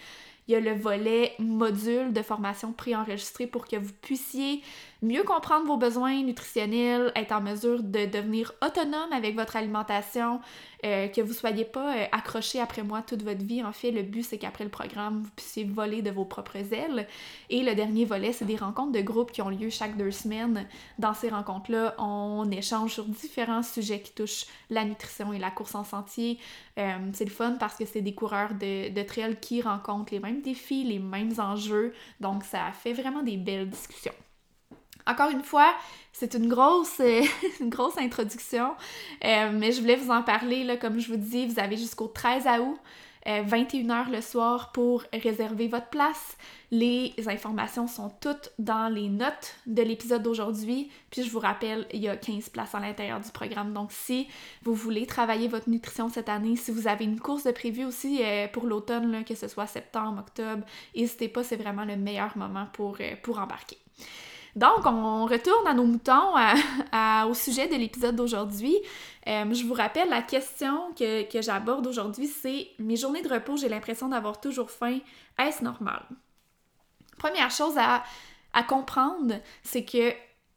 Il 0.49 0.52
y 0.52 0.54
a 0.54 0.61
le 0.61 0.73
volet 0.73 1.35
module 1.38 2.14
de 2.14 2.23
formation 2.23 2.73
préenregistré 2.73 3.47
pour 3.47 3.66
que 3.66 3.76
vous 3.76 3.92
puissiez 4.00 4.62
mieux 5.02 5.23
comprendre 5.23 5.66
vos 5.66 5.76
besoins 5.76 6.23
nutritionnels, 6.23 7.12
être 7.14 7.32
en 7.32 7.42
mesure 7.42 7.82
de 7.82 8.06
devenir 8.06 8.54
autonome 8.64 9.12
avec 9.12 9.37
votre 9.37 9.56
alimentation, 9.56 10.40
euh, 10.85 11.08
que 11.08 11.20
vous 11.20 11.32
soyez 11.32 11.64
pas 11.64 11.97
euh, 11.97 12.06
accroché 12.12 12.61
après 12.61 12.82
moi 12.82 13.02
toute 13.02 13.23
votre 13.23 13.44
vie. 13.44 13.62
En 13.64 13.73
fait, 13.73 13.90
le 13.90 14.02
but, 14.02 14.23
c'est 14.23 14.38
qu'après 14.38 14.64
le 14.64 14.70
programme, 14.70 15.23
vous 15.23 15.30
puissiez 15.35 15.64
voler 15.64 16.02
de 16.02 16.11
vos 16.11 16.25
propres 16.25 16.73
ailes. 16.73 17.06
Et 17.50 17.62
le 17.62 17.75
dernier 17.75 18.04
volet, 18.04 18.32
c'est 18.32 18.44
des 18.44 18.56
rencontres 18.56 18.92
de 18.92 19.00
groupe 19.00 19.32
qui 19.32 19.42
ont 19.42 19.49
lieu 19.49 19.70
chaque 19.70 19.97
deux 19.97 20.11
semaines. 20.11 20.66
Dans 20.99 21.14
ces 21.14 21.30
rencontres-là, 21.30 21.94
on 21.99 22.49
échange 22.50 22.92
sur 22.92 23.04
différents 23.04 23.62
sujets 23.62 24.00
qui 24.00 24.12
touchent 24.12 24.47
la 24.70 24.85
nutrition 24.85 25.32
et 25.32 25.38
la 25.38 25.50
course 25.50 25.75
en 25.75 25.85
sentier. 25.85 26.38
Euh, 26.78 26.97
c'est 27.12 27.25
le 27.25 27.30
fun 27.30 27.56
parce 27.58 27.76
que 27.76 27.85
c'est 27.85 28.02
des 28.02 28.14
coureurs 28.14 28.54
de, 28.54 28.90
de 28.90 29.02
trail 29.02 29.37
qui 29.40 29.62
rencontrent 29.62 30.12
les 30.12 30.20
mêmes 30.20 30.42
défis, 30.42 30.85
les 30.85 31.00
mêmes 31.00 31.35
enjeux. 31.38 31.92
Donc, 32.20 32.44
ça 32.44 32.70
fait 32.73 32.92
vraiment 32.92 33.23
des 33.23 33.37
belles 33.37 33.68
discussions. 33.68 34.14
Encore 35.09 35.31
une 35.31 35.43
fois, 35.43 35.73
c'est 36.12 36.35
une 36.35 36.49
grosse, 36.49 37.00
une 37.61 37.71
grosse 37.71 37.97
introduction, 37.97 38.75
euh, 39.25 39.50
mais 39.55 39.73
je 39.73 39.81
voulais 39.81 39.97
vous 39.97 40.11
en 40.11 40.23
parler. 40.23 40.79
Comme 40.79 41.00
je 41.00 41.09
vous 41.09 41.17
dis, 41.17 41.47
vous 41.47 41.59
avez 41.59 41.79
jusqu'au 41.79 42.09
13 42.09 42.47
août, 42.61 42.79
21h 43.27 43.91
euh, 43.91 44.17
le 44.17 44.21
soir, 44.21 44.71
pour 44.73 45.05
réserver 45.12 45.67
votre 45.67 45.88
place. 45.88 46.37
Les 46.71 47.15
informations 47.27 47.87
sont 47.87 48.11
toutes 48.21 48.50
dans 48.59 48.93
les 48.93 49.09
notes 49.09 49.57
de 49.67 49.81
l'épisode 49.81 50.23
d'aujourd'hui. 50.23 50.91
Puis 51.11 51.23
je 51.23 51.31
vous 51.31 51.38
rappelle, 51.38 51.87
il 51.95 52.00
y 52.00 52.09
a 52.09 52.17
15 52.17 52.50
places 52.50 52.75
à 52.75 52.81
l'intérieur 52.81 53.21
du 53.21 53.31
programme. 53.31 53.73
Donc 53.73 53.93
si 53.93 54.29
vous 54.65 54.75
voulez 54.75 55.07
travailler 55.07 55.49
votre 55.49 55.71
nutrition 55.71 56.11
cette 56.11 56.29
année, 56.29 56.57
si 56.57 56.71
vous 56.71 56.87
avez 56.87 57.07
une 57.07 57.19
course 57.19 57.45
de 57.45 57.53
prévu 57.53 57.87
aussi 57.87 58.21
euh, 58.23 58.47
pour 58.49 58.67
l'automne, 58.67 59.25
que 59.25 59.35
ce 59.35 59.49
soit 59.49 59.67
septembre, 59.67 60.21
octobre, 60.21 60.65
n'hésitez 60.95 61.29
pas, 61.29 61.43
c'est 61.43 61.57
vraiment 61.57 61.87
le 61.87 61.97
meilleur 61.97 62.37
moment 62.37 62.67
pour 62.75 63.38
embarquer. 63.38 63.79
Donc, 64.59 64.87
on 64.87 65.27
retourne 65.27 65.69
à 65.69 65.73
nos 65.73 65.85
moutons, 65.85 66.35
au 67.31 67.35
sujet 67.35 67.69
de 67.69 67.77
l'épisode 67.77 68.17
d'aujourd'hui. 68.17 68.77
Euh, 69.29 69.55
je 69.55 69.65
vous 69.65 69.73
rappelle, 69.73 70.09
la 70.09 70.21
question 70.21 70.93
que, 70.99 71.41
j'aborde 71.41 71.87
aujourd'hui, 71.87 72.27
c'est 72.27 72.67
mes 72.81 72.97
journées 72.97 73.23
de 73.23 73.29
repos, 73.29 73.57
j'ai 73.57 73.69
l'impression 73.69 74.09
d'avoir 74.09 74.41
toujours 74.41 74.73
faim. 74.73 74.99
Est-ce 75.38 75.62
normal? 75.62 76.03
Première 77.19 77.53
chose 77.53 77.79
à, 77.79 78.03
à 78.53 78.65
comprendre, 78.65 79.37
c'est 79.62 79.85
que 79.85 80.12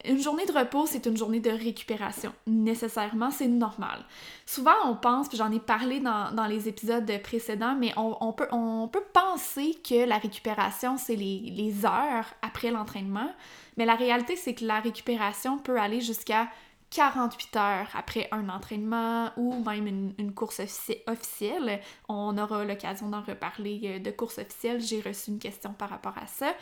une 0.06 0.20
journée 0.20 0.46
de 0.46 0.52
repos, 0.52 0.86
c'est 0.86 1.06
une 1.06 1.18
journée 1.18 1.40
de 1.40 1.50
récupération. 1.50 2.34
Nécessairement, 2.48 3.32
c'est 3.32 3.48
normal. 3.48 4.06
Souvent, 4.46 4.76
on 4.86 4.96
pense, 4.96 5.28
puis 5.28 5.38
j'en 5.38 5.52
ai 5.52 5.60
parlé 5.60 6.00
dans, 6.00 6.48
les 6.50 6.68
épisodes 6.68 7.10
précédents, 7.24 7.76
mais 7.76 7.94
on, 7.98 8.34
peut, 8.34 8.48
on 8.52 8.88
peut 8.88 9.04
penser 9.14 9.78
que 9.88 10.06
la 10.06 10.18
récupération, 10.18 10.98
c'est 10.98 11.16
les, 11.16 11.40
les 11.40 11.86
heures 11.86 12.26
après 12.42 12.72
l'entraînement. 12.72 13.30
Mais 13.78 13.86
la 13.86 13.96
réalité, 13.96 14.36
c'est 14.36 14.54
que 14.54 14.66
la 14.66 14.80
récupération 14.80 15.58
peut 15.58 15.80
aller 15.80 16.02
jusqu'à 16.02 16.50
48 16.92 17.56
heures 17.56 17.88
après 17.94 18.28
un 18.32 18.50
entraînement 18.50 19.32
ou 19.38 19.64
même 19.64 20.14
une, 20.18 20.34
course 20.34 20.62
officielle. 21.08 21.80
On 22.10 22.38
aura 22.38 22.66
l'occasion 22.66 23.10
d'en 23.10 23.22
reparler 23.22 23.82
euh, 23.86 24.00
de 24.00 24.12
course 24.12 24.38
officielle. 24.38 24.82
J'ai 24.82 25.00
reçu 25.02 25.32
une 25.32 25.40
question 25.40 25.74
par 25.74 25.90
rapport 25.90 26.18
à 26.18 26.28
ça. 26.28 26.54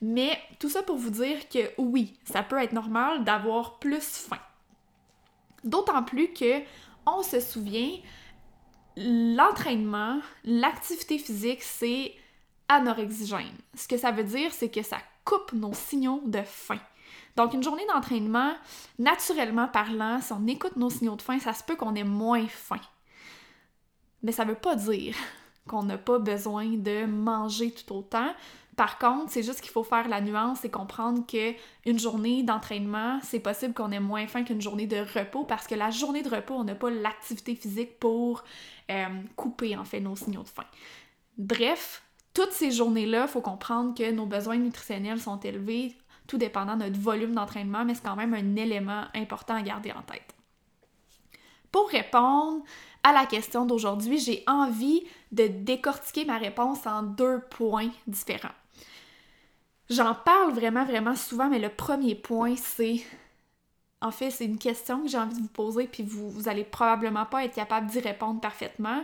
Mais 0.00 0.38
tout 0.58 0.70
ça 0.70 0.82
pour 0.82 0.96
vous 0.96 1.10
dire 1.10 1.48
que 1.48 1.70
oui, 1.76 2.18
ça 2.24 2.42
peut 2.42 2.60
être 2.60 2.72
normal 2.72 3.24
d'avoir 3.24 3.78
plus 3.78 4.00
faim. 4.00 4.40
D'autant 5.64 6.02
plus 6.02 6.32
que 6.32 6.62
on 7.06 7.22
se 7.22 7.40
souvient, 7.40 7.90
l'entraînement, 8.96 10.20
l'activité 10.44 11.18
physique, 11.18 11.62
c'est 11.62 12.14
anorexigène. 12.68 13.56
Ce 13.74 13.86
que 13.86 13.98
ça 13.98 14.12
veut 14.12 14.24
dire, 14.24 14.52
c'est 14.52 14.70
que 14.70 14.82
ça 14.82 14.98
coupe 15.24 15.52
nos 15.52 15.74
signaux 15.74 16.22
de 16.24 16.42
faim. 16.42 16.80
Donc, 17.38 17.54
une 17.54 17.62
journée 17.62 17.86
d'entraînement, 17.86 18.50
naturellement 18.98 19.68
parlant, 19.68 20.20
si 20.20 20.32
on 20.32 20.44
écoute 20.48 20.74
nos 20.74 20.90
signaux 20.90 21.14
de 21.14 21.22
faim, 21.22 21.38
ça 21.38 21.52
se 21.52 21.62
peut 21.62 21.76
qu'on 21.76 21.94
ait 21.94 22.02
moins 22.02 22.48
faim. 22.48 22.80
Mais 24.24 24.32
ça 24.32 24.44
ne 24.44 24.50
veut 24.50 24.56
pas 24.56 24.74
dire 24.74 25.14
qu'on 25.68 25.84
n'a 25.84 25.98
pas 25.98 26.18
besoin 26.18 26.66
de 26.66 27.06
manger 27.06 27.70
tout 27.70 27.94
autant. 27.94 28.34
Par 28.74 28.98
contre, 28.98 29.30
c'est 29.30 29.44
juste 29.44 29.60
qu'il 29.60 29.70
faut 29.70 29.84
faire 29.84 30.08
la 30.08 30.20
nuance 30.20 30.64
et 30.64 30.68
comprendre 30.68 31.24
que 31.28 31.52
une 31.86 32.00
journée 32.00 32.42
d'entraînement, 32.42 33.20
c'est 33.22 33.38
possible 33.38 33.72
qu'on 33.72 33.92
ait 33.92 34.00
moins 34.00 34.26
faim 34.26 34.42
qu'une 34.42 34.60
journée 34.60 34.88
de 34.88 35.06
repos 35.16 35.44
parce 35.44 35.68
que 35.68 35.76
la 35.76 35.90
journée 35.90 36.22
de 36.22 36.30
repos, 36.30 36.54
on 36.54 36.64
n'a 36.64 36.74
pas 36.74 36.90
l'activité 36.90 37.54
physique 37.54 38.00
pour 38.00 38.42
euh, 38.90 39.06
couper 39.36 39.76
en 39.76 39.84
fait 39.84 40.00
nos 40.00 40.16
signaux 40.16 40.42
de 40.42 40.48
faim. 40.48 40.66
Bref, 41.36 42.02
toutes 42.34 42.52
ces 42.52 42.72
journées-là, 42.72 43.26
il 43.26 43.28
faut 43.28 43.42
comprendre 43.42 43.94
que 43.94 44.10
nos 44.10 44.26
besoins 44.26 44.56
nutritionnels 44.56 45.20
sont 45.20 45.38
élevés, 45.38 45.94
tout 46.28 46.38
dépendant 46.38 46.76
de 46.76 46.84
notre 46.84 47.00
volume 47.00 47.34
d'entraînement, 47.34 47.84
mais 47.84 47.94
c'est 47.94 48.04
quand 48.04 48.14
même 48.14 48.34
un 48.34 48.54
élément 48.54 49.06
important 49.14 49.54
à 49.54 49.62
garder 49.62 49.90
en 49.90 50.02
tête. 50.02 50.34
Pour 51.72 51.88
répondre 51.88 52.62
à 53.02 53.12
la 53.12 53.26
question 53.26 53.66
d'aujourd'hui, 53.66 54.18
j'ai 54.18 54.44
envie 54.46 55.02
de 55.32 55.46
décortiquer 55.48 56.24
ma 56.24 56.38
réponse 56.38 56.86
en 56.86 57.02
deux 57.02 57.40
points 57.50 57.90
différents. 58.06 58.54
J'en 59.90 60.14
parle 60.14 60.52
vraiment, 60.52 60.84
vraiment 60.84 61.16
souvent, 61.16 61.48
mais 61.48 61.58
le 61.58 61.70
premier 61.70 62.14
point, 62.14 62.56
c'est. 62.56 63.00
En 64.00 64.10
fait, 64.10 64.30
c'est 64.30 64.44
une 64.44 64.58
question 64.58 65.02
que 65.02 65.08
j'ai 65.08 65.18
envie 65.18 65.36
de 65.36 65.42
vous 65.42 65.48
poser, 65.48 65.88
puis 65.88 66.02
vous, 66.02 66.30
vous 66.30 66.48
allez 66.48 66.62
probablement 66.62 67.24
pas 67.24 67.44
être 67.44 67.54
capable 67.54 67.88
d'y 67.88 67.98
répondre 68.00 68.40
parfaitement. 68.40 69.02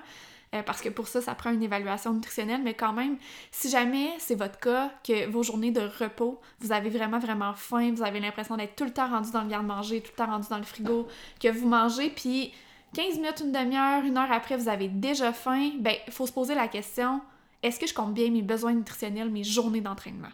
Euh, 0.54 0.62
parce 0.62 0.80
que 0.80 0.88
pour 0.88 1.08
ça, 1.08 1.20
ça 1.20 1.34
prend 1.34 1.50
une 1.50 1.62
évaluation 1.62 2.12
nutritionnelle, 2.12 2.62
mais 2.62 2.74
quand 2.74 2.92
même, 2.92 3.16
si 3.50 3.68
jamais 3.68 4.10
c'est 4.18 4.36
votre 4.36 4.58
cas, 4.58 4.92
que 5.02 5.28
vos 5.28 5.42
journées 5.42 5.72
de 5.72 5.80
repos, 5.98 6.40
vous 6.60 6.70
avez 6.72 6.90
vraiment, 6.90 7.18
vraiment 7.18 7.54
faim, 7.54 7.92
vous 7.92 8.02
avez 8.02 8.20
l'impression 8.20 8.56
d'être 8.56 8.76
tout 8.76 8.84
le 8.84 8.92
temps 8.92 9.08
rendu 9.08 9.32
dans 9.32 9.42
le 9.42 9.48
garde-manger, 9.48 10.00
tout 10.00 10.12
le 10.12 10.24
temps 10.24 10.30
rendu 10.30 10.48
dans 10.48 10.58
le 10.58 10.64
frigo, 10.64 11.08
que 11.40 11.48
vous 11.48 11.68
mangez, 11.68 12.10
puis 12.10 12.52
15 12.94 13.16
minutes, 13.16 13.40
une 13.40 13.52
demi-heure, 13.52 14.04
une 14.04 14.16
heure 14.16 14.30
après, 14.30 14.56
vous 14.56 14.68
avez 14.68 14.88
déjà 14.88 15.32
faim, 15.32 15.72
ben, 15.80 15.94
il 16.06 16.12
faut 16.12 16.26
se 16.26 16.32
poser 16.32 16.54
la 16.54 16.68
question, 16.68 17.20
est-ce 17.62 17.80
que 17.80 17.86
je 17.86 17.94
compte 17.94 18.14
bien 18.14 18.30
mes 18.30 18.42
besoins 18.42 18.74
nutritionnels, 18.74 19.30
mes 19.30 19.42
journées 19.42 19.80
d'entraînement? 19.80 20.28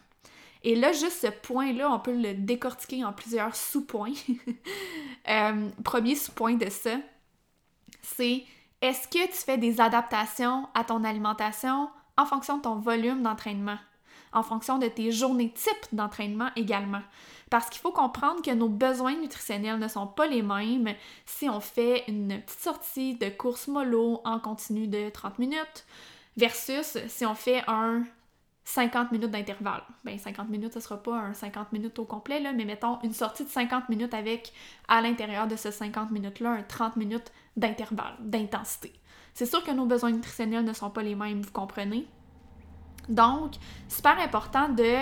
Et 0.62 0.74
là, 0.74 0.92
juste 0.92 1.22
ce 1.22 1.28
point-là, 1.28 1.90
on 1.90 1.98
peut 1.98 2.14
le 2.14 2.34
décortiquer 2.34 3.02
en 3.04 3.12
plusieurs 3.12 3.56
sous-points. 3.56 4.12
Euh, 5.28 5.68
premier 5.84 6.16
sous-point 6.16 6.54
de 6.54 6.70
ça, 6.70 6.96
c'est 8.00 8.42
est-ce 8.82 9.08
que 9.08 9.26
tu 9.26 9.36
fais 9.36 9.58
des 9.58 9.80
adaptations 9.80 10.68
à 10.74 10.84
ton 10.84 11.04
alimentation 11.04 11.90
en 12.16 12.26
fonction 12.26 12.58
de 12.58 12.62
ton 12.62 12.76
volume 12.76 13.22
d'entraînement, 13.22 13.78
en 14.32 14.42
fonction 14.42 14.78
de 14.78 14.88
tes 14.88 15.12
journées 15.12 15.52
type 15.52 15.86
d'entraînement 15.92 16.50
également? 16.56 17.02
Parce 17.50 17.68
qu'il 17.68 17.80
faut 17.80 17.92
comprendre 17.92 18.42
que 18.42 18.52
nos 18.52 18.68
besoins 18.68 19.16
nutritionnels 19.16 19.78
ne 19.78 19.88
sont 19.88 20.06
pas 20.06 20.26
les 20.26 20.42
mêmes 20.42 20.94
si 21.26 21.48
on 21.48 21.60
fait 21.60 22.04
une 22.08 22.40
petite 22.40 22.60
sortie 22.60 23.14
de 23.16 23.28
course 23.28 23.68
mollo 23.68 24.20
en 24.24 24.38
continu 24.38 24.86
de 24.86 25.10
30 25.10 25.38
minutes 25.38 25.84
versus 26.36 26.96
si 27.08 27.26
on 27.26 27.34
fait 27.34 27.62
un 27.66 28.04
50 28.64 29.12
minutes 29.12 29.30
d'intervalle. 29.30 29.82
Ben 30.04 30.18
50 30.18 30.48
minutes, 30.48 30.74
ce 30.74 30.80
sera 30.80 31.02
pas 31.02 31.16
un 31.16 31.34
50 31.34 31.72
minutes 31.72 31.98
au 31.98 32.04
complet, 32.04 32.40
là, 32.40 32.52
mais 32.52 32.64
mettons 32.64 33.00
une 33.02 33.12
sortie 33.12 33.44
de 33.44 33.48
50 33.48 33.88
minutes 33.88 34.14
avec 34.14 34.52
à 34.88 35.00
l'intérieur 35.00 35.46
de 35.46 35.56
ce 35.56 35.70
50 35.70 36.10
minutes-là 36.10 36.50
un 36.50 36.62
30 36.62 36.96
minutes 36.96 37.32
d'intervalle, 37.56 38.14
d'intensité. 38.20 38.92
C'est 39.34 39.46
sûr 39.46 39.64
que 39.64 39.70
nos 39.70 39.86
besoins 39.86 40.10
nutritionnels 40.10 40.64
ne 40.64 40.72
sont 40.72 40.90
pas 40.90 41.02
les 41.02 41.14
mêmes, 41.14 41.42
vous 41.42 41.52
comprenez? 41.52 42.06
Donc, 43.08 43.54
super 43.88 44.18
important 44.20 44.68
de 44.68 44.96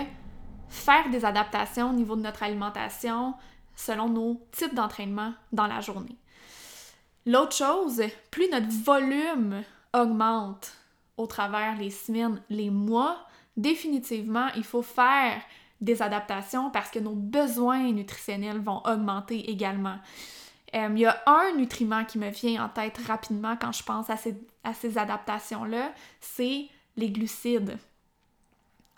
faire 0.69 1.11
des 1.11 1.25
adaptations 1.25 1.91
au 1.91 1.95
niveau 1.95 2.17
de 2.17 2.23
notre 2.23 2.43
alimentation 2.43 3.35
selon 3.75 4.09
nos 4.09 4.41
types 4.53 4.75
d'entraînement 4.75 5.35
dans 5.53 5.67
la 5.67 5.81
journée. 5.81 6.17
L'autre 7.27 7.55
chose, 7.55 8.03
plus 8.31 8.49
notre 8.51 8.71
volume 8.85 9.63
augmente 9.93 10.73
au 11.17 11.27
travers 11.27 11.77
les 11.77 11.91
semaines, 11.91 12.41
les 12.49 12.71
mois, 12.71 13.19
définitivement, 13.59 14.49
il 14.57 14.65
faut 14.65 14.83
faire 14.83 15.43
des 15.81 16.01
adaptations 16.01 16.71
parce 16.71 16.91
que 16.91 16.99
nos 16.99 17.15
besoins 17.15 17.93
nutritionnels 17.93 18.61
vont 18.61 18.81
augmenter 18.85 19.51
également. 19.51 19.99
Euh, 20.75 20.89
il 20.93 21.01
y 21.01 21.07
a 21.07 21.23
un 21.27 21.55
nutriment 21.57 22.05
qui 22.05 22.19
me 22.19 22.31
vient 22.31 22.65
en 22.65 22.69
tête 22.69 22.99
rapidement 23.07 23.57
quand 23.57 23.73
je 23.73 23.83
pense 23.83 24.09
à 24.11 24.17
ces, 24.17 24.99
adaptations-là, 24.99 25.93
c'est 26.21 26.67
les 26.97 27.11
glucides. 27.11 27.79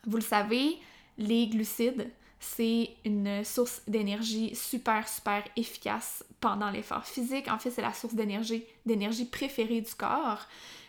Vous 0.07 0.17
le 0.17 0.23
savez, 0.23 0.79
les 1.19 1.47
glucides, 1.47 2.11
c'est 2.39 2.91
une 3.05 3.45
source 3.45 3.83
d'énergie 3.87 4.55
super, 4.55 5.09
super 5.09 5.45
efficace 5.57 6.25
pendant 6.41 6.71
l'effort 6.71 7.05
physique. 7.05 7.49
En 7.49 7.59
fait, 7.59 7.71
c'est 7.71 7.83
la 7.83 7.93
source 7.93 8.15
d'énergie, 8.15 8.65
d'énergie 8.87 9.27
préférée 9.27 9.83
du 9.83 9.95
corps. 9.95 10.47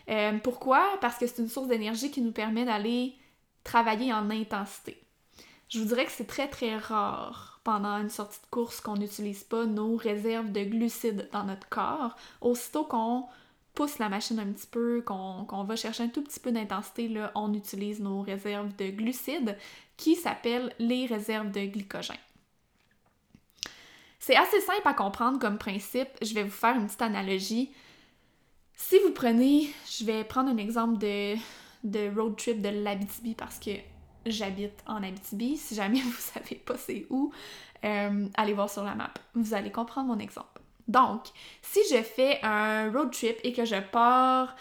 Euh, 0.08 0.38
pourquoi? 0.42 0.84
Parce 1.00 1.18
que 1.18 1.26
c'est 1.26 1.42
une 1.42 1.48
source 1.48 1.68
d'énergie 1.68 2.10
qui 2.10 2.22
nous 2.22 2.32
permet 2.32 2.64
d'aller 2.64 3.14
travailler 3.64 4.12
en 4.12 4.30
intensité. 4.30 5.02
Je 5.68 5.78
vous 5.78 5.86
dirais 5.86 6.04
que 6.04 6.12
c'est 6.12 6.26
très, 6.26 6.48
très 6.48 6.76
rare 6.76 7.60
pendant 7.64 7.96
une 7.98 8.10
sortie 8.10 8.40
de 8.40 8.46
course 8.50 8.80
qu'on 8.80 8.96
n'utilise 8.96 9.44
pas 9.44 9.64
nos 9.64 9.96
réserves 9.96 10.52
de 10.52 10.64
glucides 10.64 11.28
dans 11.32 11.44
notre 11.44 11.68
corps. 11.68 12.16
Aussitôt 12.40 12.84
qu'on 12.84 13.24
pousse 13.74 13.98
la 13.98 14.08
machine 14.08 14.38
un 14.38 14.52
petit 14.52 14.66
peu, 14.66 15.02
qu'on 15.06 15.64
va 15.64 15.76
chercher 15.76 16.02
un 16.02 16.08
tout 16.08 16.22
petit 16.22 16.40
peu 16.40 16.52
d'intensité, 16.52 17.08
là, 17.08 17.32
on 17.34 17.54
utilise 17.54 18.00
nos 18.00 18.20
réserves 18.20 18.74
de 18.76 18.90
glucides 18.90 19.56
qui 19.96 20.14
s'appellent 20.16 20.74
les 20.78 21.06
réserves 21.06 21.50
de 21.52 21.64
glycogène. 21.64 22.16
C'est 24.18 24.36
assez 24.36 24.60
simple 24.60 24.86
à 24.86 24.94
comprendre 24.94 25.38
comme 25.38 25.58
principe. 25.58 26.10
Je 26.20 26.34
vais 26.34 26.44
vous 26.44 26.50
faire 26.50 26.76
une 26.76 26.86
petite 26.86 27.02
analogie. 27.02 27.72
Si 28.74 28.98
vous 28.98 29.12
prenez, 29.12 29.72
je 29.90 30.04
vais 30.04 30.22
prendre 30.22 30.50
un 30.50 30.58
exemple 30.58 30.98
de, 30.98 31.34
de 31.84 32.10
road 32.14 32.36
trip 32.36 32.60
de 32.60 32.68
l'Abitibi 32.68 33.34
parce 33.34 33.58
que 33.58 33.70
j'habite 34.26 34.82
en 34.86 35.02
Abitibi. 35.02 35.56
Si 35.56 35.74
jamais 35.74 36.00
vous 36.04 36.12
savez 36.12 36.56
pas 36.56 36.76
c'est 36.76 37.06
où, 37.10 37.32
euh, 37.84 38.28
allez 38.34 38.52
voir 38.52 38.70
sur 38.70 38.84
la 38.84 38.94
map. 38.94 39.12
Vous 39.34 39.54
allez 39.54 39.70
comprendre 39.70 40.08
mon 40.08 40.18
exemple. 40.18 40.60
Donc, 40.88 41.26
si 41.62 41.80
je 41.90 42.02
fais 42.02 42.40
un 42.42 42.90
road 42.90 43.12
trip 43.12 43.36
et 43.44 43.52
que 43.52 43.64
je 43.64 43.80
pars 43.80 44.54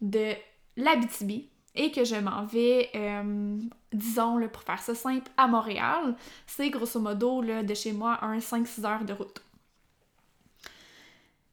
de 0.00 0.32
l'Abitibi 0.76 1.48
et 1.74 1.92
que 1.92 2.04
je 2.04 2.16
m'en 2.16 2.44
vais, 2.44 2.90
euh, 2.94 3.56
disons, 3.92 4.40
pour 4.48 4.62
faire 4.62 4.80
ça 4.80 4.94
simple, 4.94 5.30
à 5.36 5.46
Montréal, 5.46 6.16
c'est 6.46 6.70
grosso 6.70 6.98
modo 6.98 7.40
là, 7.40 7.62
de 7.62 7.74
chez 7.74 7.92
moi 7.92 8.18
un 8.22 8.38
5-6 8.38 8.84
heures 8.84 9.04
de 9.04 9.12
route. 9.12 9.40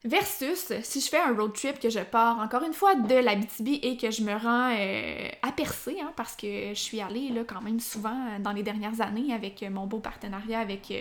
Versus 0.04 0.72
si 0.84 1.02
je 1.02 1.10
fais 1.10 1.20
un 1.20 1.34
road 1.36 1.54
trip 1.54 1.80
que 1.80 1.90
je 1.90 2.00
pars 2.00 2.40
encore 2.40 2.64
une 2.64 2.74
fois 2.74 2.96
de 2.96 3.16
l'Abitibi 3.16 3.80
et 3.82 3.98
que 3.98 4.12
je 4.12 4.22
me 4.22 4.34
rends 4.34 4.72
euh, 4.72 5.30
à 5.42 5.52
Percé, 5.52 5.98
hein, 6.00 6.14
parce 6.16 6.36
que 6.36 6.70
je 6.70 6.80
suis 6.80 7.02
allée 7.02 7.30
là, 7.30 7.44
quand 7.44 7.62
même 7.62 7.80
souvent 7.80 8.40
dans 8.40 8.52
les 8.52 8.64
dernières 8.64 9.02
années 9.02 9.34
avec 9.34 9.64
mon 9.64 9.88
beau 9.88 10.00
partenariat 10.00 10.60
avec 10.60 10.94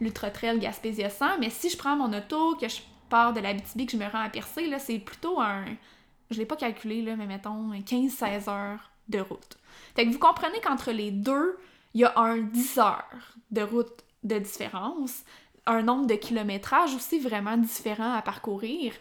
l'Ultra 0.00 0.30
Trail 0.30 0.58
Gaspésia 0.58 1.10
100, 1.10 1.38
mais 1.38 1.50
si 1.50 1.68
je 1.68 1.76
prends 1.76 1.96
mon 1.96 2.16
auto, 2.16 2.56
que 2.56 2.68
je 2.68 2.80
pars 3.08 3.32
de 3.32 3.40
l'Abitibi, 3.40 3.86
que 3.86 3.92
je 3.92 3.96
me 3.98 4.06
rends 4.06 4.22
à 4.22 4.28
Percé, 4.28 4.66
là, 4.66 4.78
c'est 4.78 4.98
plutôt 4.98 5.40
un... 5.40 5.64
Je 6.30 6.38
l'ai 6.38 6.46
pas 6.46 6.56
calculé, 6.56 7.02
là, 7.02 7.16
mais 7.16 7.26
mettons 7.26 7.72
15-16 7.72 8.48
heures 8.48 8.90
de 9.08 9.18
route. 9.20 9.58
Fait 9.94 10.06
que 10.06 10.12
vous 10.12 10.18
comprenez 10.18 10.60
qu'entre 10.60 10.92
les 10.92 11.10
deux, 11.10 11.58
il 11.94 12.02
y 12.02 12.04
a 12.04 12.12
un 12.16 12.38
10 12.38 12.78
heures 12.78 13.34
de 13.50 13.62
route 13.62 14.04
de 14.22 14.38
différence, 14.38 15.24
un 15.66 15.82
nombre 15.82 16.06
de 16.06 16.14
kilométrages 16.14 16.94
aussi 16.94 17.18
vraiment 17.18 17.56
différent 17.56 18.14
à 18.14 18.22
parcourir. 18.22 18.92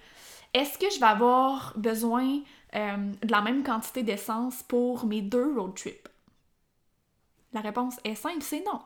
Est-ce 0.54 0.78
que 0.78 0.90
je 0.94 1.00
vais 1.00 1.06
avoir 1.06 1.74
besoin 1.78 2.40
euh, 2.76 2.98
de 3.22 3.32
la 3.32 3.42
même 3.42 3.64
quantité 3.64 4.04
d'essence 4.04 4.64
pour 4.64 5.06
mes 5.06 5.22
deux 5.22 5.54
road 5.56 5.76
trips? 5.76 6.08
La 7.54 7.62
réponse 7.62 7.96
est 8.04 8.16
simple, 8.16 8.42
c'est 8.42 8.64
non 8.66 8.82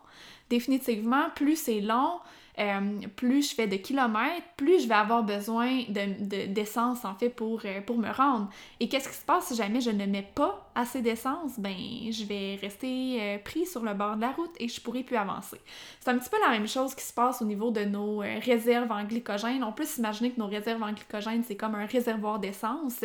définitivement, 0.50 1.30
plus 1.34 1.56
c'est 1.56 1.80
long, 1.80 2.20
euh, 2.58 3.00
plus 3.16 3.50
je 3.50 3.54
fais 3.54 3.66
de 3.66 3.76
kilomètres, 3.76 4.46
plus 4.56 4.82
je 4.82 4.88
vais 4.88 4.94
avoir 4.94 5.24
besoin 5.24 5.82
d'essence 5.88 7.02
de, 7.02 7.06
en 7.08 7.14
fait 7.14 7.28
pour, 7.28 7.60
euh, 7.64 7.80
pour 7.80 7.98
me 7.98 8.10
rendre. 8.10 8.48
Et 8.78 8.88
qu'est-ce 8.88 9.08
qui 9.08 9.16
se 9.16 9.24
passe 9.24 9.46
si 9.46 9.56
jamais 9.56 9.80
je 9.80 9.90
ne 9.90 10.06
mets 10.06 10.28
pas 10.34 10.70
assez 10.74 11.02
d'essence? 11.02 11.58
Ben, 11.58 11.74
je 11.74 12.24
vais 12.24 12.56
rester 12.60 13.18
euh, 13.20 13.38
pris 13.38 13.66
sur 13.66 13.82
le 13.82 13.94
bord 13.94 14.16
de 14.16 14.20
la 14.20 14.30
route 14.30 14.52
et 14.60 14.68
je 14.68 14.80
pourrai 14.80 15.02
plus 15.02 15.16
avancer. 15.16 15.60
C'est 16.00 16.10
un 16.10 16.18
petit 16.18 16.30
peu 16.30 16.40
la 16.40 16.50
même 16.50 16.68
chose 16.68 16.94
qui 16.94 17.04
se 17.04 17.12
passe 17.12 17.42
au 17.42 17.44
niveau 17.44 17.72
de 17.72 17.84
nos 17.84 18.18
réserves 18.18 18.92
en 18.92 19.02
glycogène. 19.02 19.64
On 19.64 19.72
peut 19.72 19.84
s'imaginer 19.84 20.30
que 20.30 20.38
nos 20.38 20.46
réserves 20.46 20.82
en 20.82 20.92
glycogène, 20.92 21.42
c'est 21.42 21.56
comme 21.56 21.74
un 21.74 21.86
réservoir 21.86 22.38
d'essence. 22.38 23.04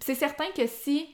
C'est 0.00 0.14
certain 0.14 0.46
que 0.56 0.66
si 0.66 1.06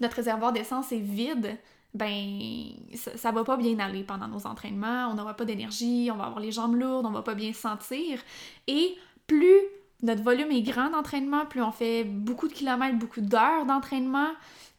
notre 0.00 0.16
réservoir 0.16 0.52
d'essence 0.52 0.92
est 0.92 1.00
vide, 1.00 1.58
ben 1.94 2.70
ça, 2.94 3.32
va 3.32 3.44
pas 3.44 3.56
bien 3.56 3.78
aller 3.78 4.02
pendant 4.02 4.28
nos 4.28 4.46
entraînements, 4.46 5.08
on 5.10 5.14
n'aura 5.14 5.34
pas 5.34 5.44
d'énergie, 5.44 6.10
on 6.12 6.16
va 6.16 6.24
avoir 6.24 6.40
les 6.40 6.52
jambes 6.52 6.76
lourdes, 6.76 7.06
on 7.06 7.10
va 7.10 7.22
pas 7.22 7.34
bien 7.34 7.52
se 7.52 7.60
sentir. 7.60 8.20
Et 8.66 8.96
plus 9.26 9.62
notre 10.02 10.22
volume 10.22 10.50
est 10.52 10.62
grand 10.62 10.90
d'entraînement, 10.90 11.46
plus 11.46 11.62
on 11.62 11.72
fait 11.72 12.04
beaucoup 12.04 12.48
de 12.48 12.52
kilomètres, 12.52 12.98
beaucoup 12.98 13.20
d'heures 13.20 13.66
d'entraînement, 13.66 14.28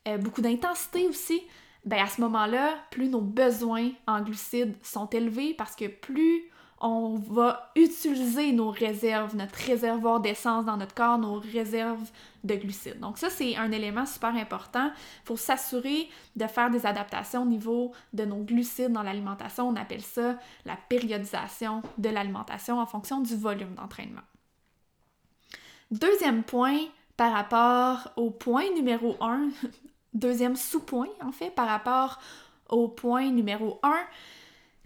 euh, 0.08 0.18
beaucoup 0.18 0.42
d'intensité 0.42 1.08
aussi, 1.08 1.42
ben 1.86 2.02
à 2.02 2.08
ce 2.08 2.22
moment-là, 2.22 2.76
plus 2.92 3.10
nos 3.10 3.22
besoins 3.22 3.90
en 4.08 4.22
glucides 4.22 4.76
sont 4.84 5.10
élevés 5.10 5.54
parce 5.54 5.76
que 5.76 5.86
plus 5.86 6.44
on 6.82 7.16
va 7.16 7.72
utiliser 7.76 8.54
nos 8.54 8.70
réserves, 8.70 9.36
notre 9.36 9.56
réservoir 9.56 10.22
d'essence 10.22 10.66
dans 10.66 10.78
notre 10.78 10.96
corps, 10.96 11.18
nos 11.18 11.40
réserves 11.40 12.10
de 12.44 12.56
glucides. 12.56 13.00
Donc 13.00 13.18
ça, 13.18 13.30
c'est 13.30 13.58
un 13.58 13.72
élément 13.72 14.06
super 14.06 14.34
important. 14.36 14.92
Il 15.24 15.28
faut 15.28 15.38
s'assurer 15.38 16.10
de 16.36 16.48
faire 16.48 16.70
des 16.70 16.86
adaptations 16.86 17.44
au 17.44 17.46
niveau 17.46 17.92
de 18.14 18.24
nos 18.24 18.44
glucides 18.44 18.94
dans 18.94 19.04
l'alimentation. 19.04 19.68
On 19.68 19.76
appelle 19.76 20.02
ça 20.02 20.38
la 20.66 20.78
périodisation 20.78 21.82
de 21.98 22.10
l'alimentation 22.10 22.80
en 22.80 22.86
fonction 22.86 23.20
du 23.20 23.36
volume 23.36 23.74
d'entraînement. 23.76 24.22
Deuxième 25.92 26.44
point 26.44 26.80
par 27.18 27.34
rapport 27.34 28.14
au 28.16 28.32
point 28.32 28.72
numéro 28.74 29.18
1, 29.20 29.50
deuxième 30.14 30.56
sous-point 30.56 31.10
en 31.22 31.34
fait, 31.34 31.50
par 31.50 31.68
rapport 31.68 32.20
au 32.70 32.88
point 32.88 33.30
numéro 33.32 33.80
1, 33.84 33.94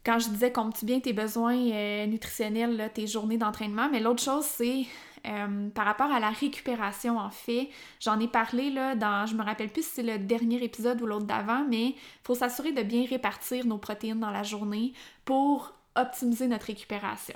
quand 0.05 0.19
je 0.19 0.29
disais 0.29 0.51
compte-tu 0.51 0.85
bien 0.85 0.99
tes 0.99 1.13
besoins 1.13 1.57
euh, 1.57 2.05
nutritionnels, 2.05 2.91
tes 2.93 3.07
journées 3.07 3.37
d'entraînement, 3.37 3.89
mais 3.89 3.99
l'autre 3.99 4.21
chose, 4.21 4.45
c'est 4.45 4.85
euh, 5.25 5.69
par 5.69 5.85
rapport 5.85 6.11
à 6.11 6.19
la 6.19 6.29
récupération, 6.29 7.17
en 7.17 7.29
fait. 7.29 7.69
J'en 8.01 8.19
ai 8.19 8.27
parlé 8.27 8.69
là, 8.69 8.95
dans, 8.95 9.25
je 9.25 9.35
me 9.35 9.43
rappelle 9.43 9.69
plus 9.69 9.83
si 9.83 9.91
c'est 9.95 10.03
le 10.03 10.17
dernier 10.17 10.61
épisode 10.63 11.01
ou 11.01 11.05
l'autre 11.05 11.25
d'avant, 11.25 11.65
mais 11.69 11.89
il 11.89 11.95
faut 12.23 12.35
s'assurer 12.35 12.73
de 12.73 12.83
bien 12.83 13.05
répartir 13.09 13.65
nos 13.65 13.77
protéines 13.77 14.19
dans 14.19 14.31
la 14.31 14.43
journée 14.43 14.93
pour 15.23 15.73
optimiser 15.95 16.47
notre 16.47 16.65
récupération. 16.65 17.35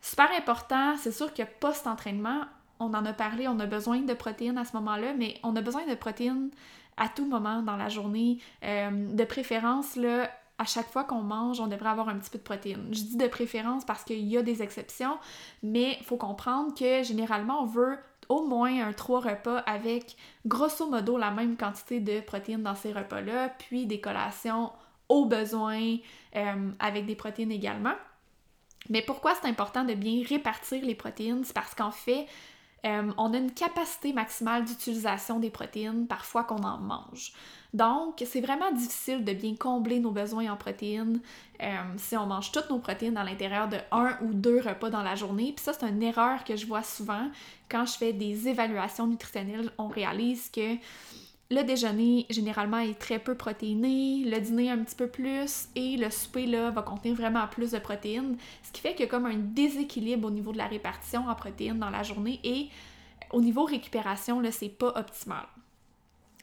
Super 0.00 0.28
important, 0.36 0.96
c'est 0.96 1.12
sûr 1.12 1.32
que 1.32 1.42
post-entraînement, 1.60 2.40
on 2.80 2.92
en 2.94 3.04
a 3.04 3.12
parlé, 3.12 3.46
on 3.46 3.60
a 3.60 3.66
besoin 3.66 4.00
de 4.00 4.14
protéines 4.14 4.58
à 4.58 4.64
ce 4.64 4.74
moment-là, 4.76 5.14
mais 5.16 5.36
on 5.44 5.54
a 5.54 5.60
besoin 5.60 5.86
de 5.86 5.94
protéines 5.94 6.50
à 6.96 7.08
tout 7.08 7.26
moment 7.26 7.62
dans 7.62 7.76
la 7.76 7.88
journée. 7.88 8.38
Euh, 8.64 8.90
de 8.90 9.24
préférence, 9.24 9.94
là, 9.94 10.28
à 10.62 10.64
chaque 10.64 10.90
fois 10.90 11.02
qu'on 11.02 11.22
mange, 11.22 11.58
on 11.58 11.66
devrait 11.66 11.90
avoir 11.90 12.08
un 12.08 12.16
petit 12.18 12.30
peu 12.30 12.38
de 12.38 12.44
protéines. 12.44 12.86
Je 12.92 13.02
dis 13.02 13.16
de 13.16 13.26
préférence 13.26 13.84
parce 13.84 14.04
qu'il 14.04 14.24
y 14.24 14.38
a 14.38 14.42
des 14.42 14.62
exceptions, 14.62 15.18
mais 15.62 15.96
il 15.98 16.04
faut 16.04 16.16
comprendre 16.16 16.72
que 16.72 17.02
généralement, 17.02 17.62
on 17.62 17.66
veut 17.66 17.98
au 18.28 18.46
moins 18.46 18.86
un 18.86 18.92
trois 18.92 19.20
repas 19.20 19.58
avec 19.58 20.16
grosso 20.46 20.88
modo 20.88 21.18
la 21.18 21.32
même 21.32 21.56
quantité 21.56 21.98
de 21.98 22.20
protéines 22.20 22.62
dans 22.62 22.76
ces 22.76 22.92
repas-là, 22.92 23.48
puis 23.58 23.86
des 23.86 24.00
collations 24.00 24.70
au 25.08 25.26
besoin 25.26 25.96
euh, 26.36 26.70
avec 26.78 27.06
des 27.06 27.16
protéines 27.16 27.52
également. 27.52 27.94
Mais 28.88 29.02
pourquoi 29.02 29.34
c'est 29.34 29.48
important 29.48 29.84
de 29.84 29.94
bien 29.94 30.22
répartir 30.28 30.84
les 30.84 30.94
protéines? 30.94 31.44
C'est 31.44 31.54
parce 31.54 31.74
qu'en 31.74 31.90
fait, 31.90 32.26
euh, 32.84 33.12
on 33.16 33.32
a 33.32 33.38
une 33.38 33.52
capacité 33.52 34.12
maximale 34.12 34.64
d'utilisation 34.64 35.38
des 35.38 35.50
protéines 35.50 36.06
parfois 36.06 36.42
qu'on 36.44 36.62
en 36.64 36.78
mange. 36.78 37.32
Donc, 37.72 38.22
c'est 38.26 38.40
vraiment 38.40 38.70
difficile 38.72 39.24
de 39.24 39.32
bien 39.32 39.54
combler 39.54 40.00
nos 40.00 40.10
besoins 40.10 40.52
en 40.52 40.56
protéines 40.56 41.20
euh, 41.62 41.76
si 41.96 42.16
on 42.16 42.26
mange 42.26 42.52
toutes 42.52 42.68
nos 42.68 42.78
protéines 42.78 43.16
à 43.16 43.24
l'intérieur 43.24 43.68
de 43.68 43.78
un 43.92 44.16
ou 44.22 44.34
deux 44.34 44.60
repas 44.60 44.90
dans 44.90 45.02
la 45.02 45.14
journée. 45.14 45.52
Puis 45.56 45.64
ça, 45.64 45.72
c'est 45.72 45.88
une 45.88 46.02
erreur 46.02 46.44
que 46.44 46.56
je 46.56 46.66
vois 46.66 46.82
souvent 46.82 47.28
quand 47.70 47.86
je 47.86 47.96
fais 47.96 48.12
des 48.12 48.48
évaluations 48.48 49.06
nutritionnelles. 49.06 49.70
On 49.78 49.88
réalise 49.88 50.50
que 50.50 50.76
le 51.52 51.62
déjeuner, 51.64 52.26
généralement, 52.30 52.78
est 52.78 52.98
très 52.98 53.18
peu 53.18 53.34
protéiné, 53.34 54.24
le 54.24 54.40
dîner 54.40 54.70
un 54.70 54.78
petit 54.78 54.96
peu 54.96 55.06
plus, 55.06 55.68
et 55.76 55.98
le 55.98 56.10
souper, 56.10 56.46
là, 56.46 56.70
va 56.70 56.80
contenir 56.80 57.14
vraiment 57.14 57.46
plus 57.46 57.72
de 57.72 57.78
protéines, 57.78 58.38
ce 58.62 58.72
qui 58.72 58.80
fait 58.80 58.92
qu'il 58.92 59.04
y 59.04 59.08
a 59.08 59.10
comme 59.10 59.26
un 59.26 59.36
déséquilibre 59.36 60.28
au 60.28 60.30
niveau 60.30 60.52
de 60.52 60.58
la 60.58 60.66
répartition 60.66 61.28
en 61.28 61.34
protéines 61.34 61.78
dans 61.78 61.90
la 61.90 62.02
journée, 62.02 62.40
et 62.42 62.68
au 63.30 63.42
niveau 63.42 63.64
récupération, 63.64 64.40
là, 64.40 64.50
c'est 64.50 64.70
pas 64.70 64.94
optimal. 64.96 65.44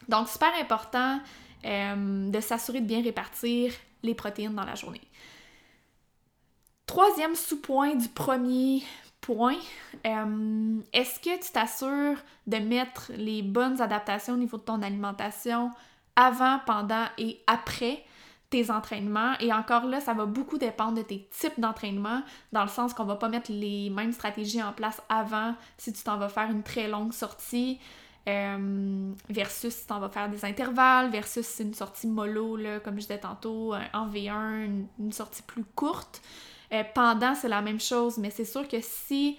Donc, 0.08 0.28
super 0.28 0.52
important 0.60 1.20
euh, 1.64 2.30
de 2.30 2.40
s'assurer 2.40 2.80
de 2.80 2.86
bien 2.86 3.02
répartir 3.02 3.72
les 4.04 4.14
protéines 4.14 4.54
dans 4.54 4.64
la 4.64 4.76
journée. 4.76 5.00
Troisième 6.86 7.34
sous-point 7.34 7.96
du 7.96 8.08
premier 8.08 8.82
euh, 10.06 10.80
est-ce 10.92 11.20
que 11.20 11.44
tu 11.44 11.52
t'assures 11.52 12.18
de 12.46 12.56
mettre 12.56 13.12
les 13.16 13.42
bonnes 13.42 13.80
adaptations 13.80 14.34
au 14.34 14.36
niveau 14.36 14.56
de 14.56 14.62
ton 14.62 14.82
alimentation 14.82 15.70
avant, 16.16 16.58
pendant 16.66 17.04
et 17.18 17.40
après 17.46 18.04
tes 18.50 18.70
entraînements? 18.70 19.34
Et 19.40 19.52
encore 19.52 19.86
là, 19.86 20.00
ça 20.00 20.14
va 20.14 20.26
beaucoup 20.26 20.58
dépendre 20.58 20.94
de 20.94 21.02
tes 21.02 21.28
types 21.30 21.58
d'entraînement, 21.58 22.22
dans 22.52 22.62
le 22.62 22.68
sens 22.68 22.94
qu'on 22.94 23.04
va 23.04 23.16
pas 23.16 23.28
mettre 23.28 23.52
les 23.52 23.90
mêmes 23.90 24.12
stratégies 24.12 24.62
en 24.62 24.72
place 24.72 25.00
avant 25.08 25.54
si 25.78 25.92
tu 25.92 26.02
t'en 26.02 26.16
vas 26.16 26.28
faire 26.28 26.50
une 26.50 26.62
très 26.62 26.88
longue 26.88 27.12
sortie. 27.12 27.78
Euh, 28.28 29.12
versus 29.30 29.72
si 29.74 29.80
tu 29.80 29.86
t'en 29.86 29.98
vas 29.98 30.10
faire 30.10 30.28
des 30.28 30.44
intervalles, 30.44 31.10
versus 31.10 31.58
une 31.58 31.72
sortie 31.72 32.06
mollo, 32.06 32.56
là, 32.56 32.78
comme 32.78 32.96
je 32.96 33.00
disais 33.00 33.18
tantôt, 33.18 33.74
en 33.94 34.08
V1, 34.08 34.86
une 34.98 35.12
sortie 35.12 35.42
plus 35.42 35.64
courte. 35.64 36.20
Euh, 36.72 36.84
pendant, 36.94 37.34
c'est 37.34 37.48
la 37.48 37.62
même 37.62 37.80
chose, 37.80 38.18
mais 38.18 38.30
c'est 38.30 38.44
sûr 38.44 38.66
que 38.68 38.80
si 38.80 39.38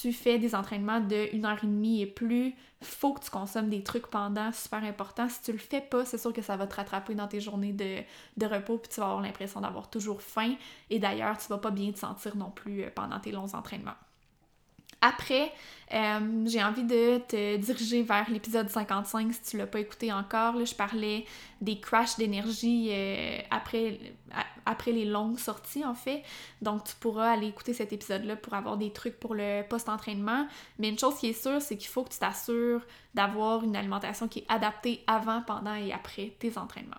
tu 0.00 0.12
fais 0.12 0.38
des 0.38 0.54
entraînements 0.54 1.00
de 1.00 1.28
une 1.32 1.44
heure 1.44 1.62
et 1.62 1.66
demie 1.66 2.02
et 2.02 2.06
plus, 2.06 2.54
faut 2.80 3.12
que 3.12 3.22
tu 3.22 3.30
consommes 3.30 3.68
des 3.68 3.82
trucs 3.82 4.08
pendant, 4.08 4.50
super 4.52 4.82
important. 4.82 5.28
Si 5.28 5.42
tu 5.42 5.52
le 5.52 5.58
fais 5.58 5.80
pas, 5.80 6.04
c'est 6.04 6.18
sûr 6.18 6.32
que 6.32 6.42
ça 6.42 6.56
va 6.56 6.66
te 6.66 6.74
rattraper 6.74 7.14
dans 7.14 7.28
tes 7.28 7.40
journées 7.40 7.72
de, 7.72 7.98
de 8.36 8.46
repos, 8.46 8.78
puis 8.78 8.90
tu 8.92 9.00
vas 9.00 9.06
avoir 9.06 9.22
l'impression 9.22 9.60
d'avoir 9.60 9.90
toujours 9.90 10.20
faim. 10.20 10.54
Et 10.90 10.98
d'ailleurs, 10.98 11.38
tu 11.38 11.46
vas 11.48 11.58
pas 11.58 11.70
bien 11.70 11.92
te 11.92 11.98
sentir 11.98 12.36
non 12.36 12.50
plus 12.50 12.82
euh, 12.82 12.90
pendant 12.92 13.20
tes 13.20 13.30
longs 13.30 13.54
entraînements. 13.54 13.94
Après, 15.02 15.52
euh, 15.92 16.44
j'ai 16.46 16.62
envie 16.62 16.84
de 16.84 17.18
te 17.18 17.56
diriger 17.56 18.02
vers 18.02 18.30
l'épisode 18.30 18.70
55 18.70 19.34
si 19.34 19.42
tu 19.42 19.58
l'as 19.58 19.66
pas 19.66 19.80
écouté 19.80 20.12
encore. 20.12 20.54
Là, 20.54 20.64
je 20.64 20.74
parlais 20.74 21.26
des 21.60 21.80
crashs 21.80 22.16
d'énergie 22.16 22.88
euh, 22.90 23.38
après, 23.50 23.98
après 24.64 24.92
les 24.92 25.04
longues 25.04 25.38
sorties 25.38 25.84
en 25.84 25.94
fait. 25.94 26.22
Donc 26.62 26.84
tu 26.84 26.94
pourras 26.94 27.32
aller 27.32 27.48
écouter 27.48 27.74
cet 27.74 27.92
épisode-là 27.92 28.36
pour 28.36 28.54
avoir 28.54 28.78
des 28.78 28.92
trucs 28.92 29.18
pour 29.18 29.34
le 29.34 29.62
post-entraînement. 29.68 30.46
Mais 30.78 30.88
une 30.88 30.98
chose 30.98 31.16
qui 31.16 31.28
est 31.28 31.42
sûre, 31.42 31.60
c'est 31.60 31.76
qu'il 31.76 31.90
faut 31.90 32.04
que 32.04 32.12
tu 32.12 32.18
t'assures 32.18 32.82
d'avoir 33.14 33.62
une 33.64 33.76
alimentation 33.76 34.28
qui 34.28 34.40
est 34.40 34.46
adaptée 34.48 35.02
avant, 35.06 35.42
pendant 35.42 35.74
et 35.74 35.92
après 35.92 36.32
tes 36.38 36.56
entraînements. 36.56 36.96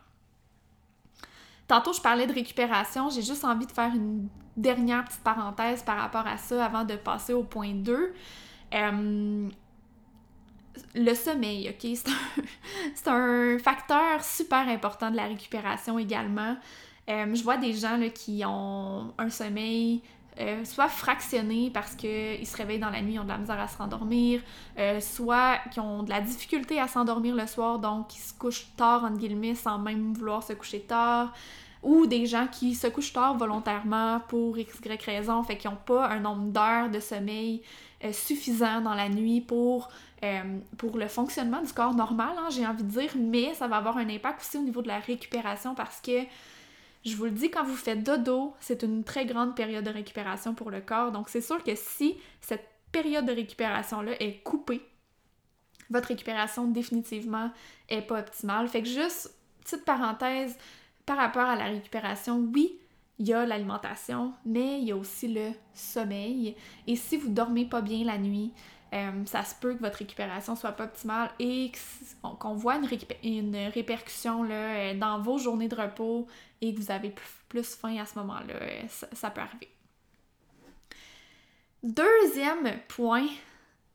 Tantôt, 1.68 1.94
je 1.94 2.02
parlais 2.02 2.28
de 2.28 2.34
récupération. 2.34 3.10
J'ai 3.10 3.22
juste 3.22 3.44
envie 3.46 3.66
de 3.66 3.72
faire 3.72 3.94
une 3.94 4.28
dernière 4.56 5.06
petite 5.06 5.24
parenthèse 5.24 5.82
par 5.84 5.98
rapport 5.98 6.28
à 6.28 6.38
ça 6.38 6.66
avant 6.66 6.84
de 6.84 6.96
passer 6.96 7.34
au 7.34 7.44
point 7.44 7.74
2. 7.74 8.14
Euh, 8.74 9.50
le 10.96 11.14
sommeil, 11.14 11.70
ok? 11.70 11.98
C'est 12.96 13.08
un, 13.08 13.58
facteur 13.60 14.24
super 14.24 14.68
important 14.68 15.12
de 15.12 15.16
la 15.16 15.26
récupération 15.26 16.00
également. 16.00 16.58
Euh, 17.10 17.34
je 17.34 17.44
vois 17.44 17.58
des 17.58 17.74
gens 17.74 18.00
qui 18.14 18.44
ont 18.46 19.14
un 19.18 19.30
sommeil 19.30 20.02
euh, 20.40 20.66
soit 20.66 20.88
fractionné 20.88 21.70
parce 21.74 21.96
qu'ils 21.96 22.48
se 22.48 22.58
réveillent 22.58 22.80
dans 22.80 22.90
la 22.90 23.02
nuit, 23.02 23.14
ils 23.14 23.20
ont 23.20 23.24
de 23.24 23.30
la 23.30 23.38
misère 23.38 23.60
à 23.60 23.68
se 23.68 23.78
rendormir, 23.78 24.42
soit 25.00 25.60
qui 25.72 25.80
ont 25.80 26.04
de 26.04 26.10
la 26.10 26.22
difficulté 26.22 26.80
à 26.80 26.88
s'endormir 26.88 27.36
le 27.36 27.48
soir, 27.48 27.80
donc 27.80 28.16
ils 28.16 28.22
se 28.22 28.34
couchent 28.34 28.68
tard, 28.76 29.04
entre 29.04 29.18
guillemets, 29.18 29.56
sans 29.56 29.78
même 29.78 30.14
vouloir 30.14 30.44
se 30.44 30.54
coucher 30.54 30.82
tard 30.82 31.34
ou 31.84 32.06
des 32.08 32.26
gens 32.26 32.48
qui 32.48 32.76
se 32.76 32.88
couchent 32.88 33.14
tard 33.14 33.38
volontairement 33.38 34.22
pour 34.28 34.58
x, 34.58 34.80
y 34.86 35.06
raison, 35.06 35.44
fait 35.44 35.58
qu'ils 35.58 35.70
n'ont 35.70 35.78
pas 35.86 36.08
un 36.08 36.20
nombre 36.20 36.52
d'heures 36.52 36.90
de 36.90 37.00
sommeil 37.00 37.62
euh, 38.04 38.14
suffisant 38.14 38.82
dans 38.82 38.96
la 38.96 39.10
nuit 39.10 39.42
pour, 39.42 39.90
euh, 40.24 40.60
pour 40.78 40.98
le 40.98 41.08
fonctionnement 41.08 41.62
du 41.62 41.74
corps 41.74 41.94
normal, 41.94 42.32
hein, 42.38 42.48
j'ai 42.50 42.66
envie 42.66 42.84
de 42.84 42.90
dire, 42.90 43.12
mais 43.18 43.54
ça 43.54 43.68
va 43.68 43.78
avoir 43.78 43.98
un 43.98 44.10
impact 44.10 44.42
aussi 44.42 44.58
au 44.58 44.62
niveau 44.62 44.82
de 44.82 44.88
la 44.88 45.00
récupération 45.00 45.76
parce 45.76 46.00
que, 46.00 46.24
je 47.06 47.16
vous 47.16 47.26
le 47.26 47.32
dis, 47.32 47.52
quand 47.52 47.64
vous 47.64 47.76
faites 47.76 48.04
dodo, 48.04 48.54
c'est 48.60 48.84
une 48.84 49.04
très 49.04 49.26
grande 49.26 49.56
période 49.56 49.84
de 49.84 49.90
récupération 49.90 50.54
pour 50.54 50.72
le 50.72 50.82
corps, 50.82 51.12
donc 51.12 51.30
c'est 51.30 51.42
sûr 51.42 51.64
que 51.64 51.76
si 51.76 52.16
cette 52.42 52.68
période 52.92 53.26
de 53.26 53.34
récupération-là 53.34 54.14
est 54.22 54.44
coupée, 54.44 54.82
votre 55.90 56.08
récupération 56.10 56.68
définitivement 56.68 57.52
est 57.90 58.02
pas 58.02 58.20
optimale. 58.20 58.68
Fait 58.68 58.82
que 58.82 58.88
juste, 58.88 59.34
petite 59.64 59.86
parenthèse, 59.86 60.58
par 61.06 61.18
rapport 61.18 61.44
à 61.44 61.56
la 61.56 61.66
récupération, 61.66 62.48
oui, 62.54 62.80
il 63.20 63.28
y 63.28 63.34
a 63.34 63.46
l'alimentation, 63.46 64.34
mais 64.46 64.80
il 64.80 64.86
y 64.86 64.92
a 64.92 64.98
aussi 64.98 65.28
le 65.28 65.52
sommeil. 65.74 66.56
Et 66.88 66.96
si 66.96 67.18
vous 67.18 67.30
dormez 67.30 67.66
pas 67.66 67.82
bien 67.82 68.06
la 68.06 68.18
nuit, 68.18 68.54
euh, 68.94 69.26
ça 69.26 69.44
se 69.44 69.56
peut 69.56 69.74
que 69.74 69.80
votre 69.80 69.98
récupération 69.98 70.56
soit 70.56 70.74
pas 70.74 70.84
optimale 70.84 71.32
et 71.40 71.72
qu'on 72.22 72.54
voit 72.54 72.76
une, 73.24 73.56
répercussion 73.74 74.44
là, 74.44 74.76
euh, 74.76 74.94
dans 74.98 75.20
vos 75.20 75.40
journées 75.40 75.68
de 75.68 75.76
repos 75.76 76.28
et 76.62 76.76
que 76.76 76.80
vous 76.80 76.92
avez 76.92 77.14
plus, 77.50 77.76
faim 77.76 77.98
à 77.98 78.06
ce 78.06 78.20
moment-là. 78.20 78.54
Euh, 78.54 78.84
ça, 79.14 79.32
peut 79.32 79.42
arriver. 79.42 79.70
Deuxième 81.82 82.80
point, 82.88 83.28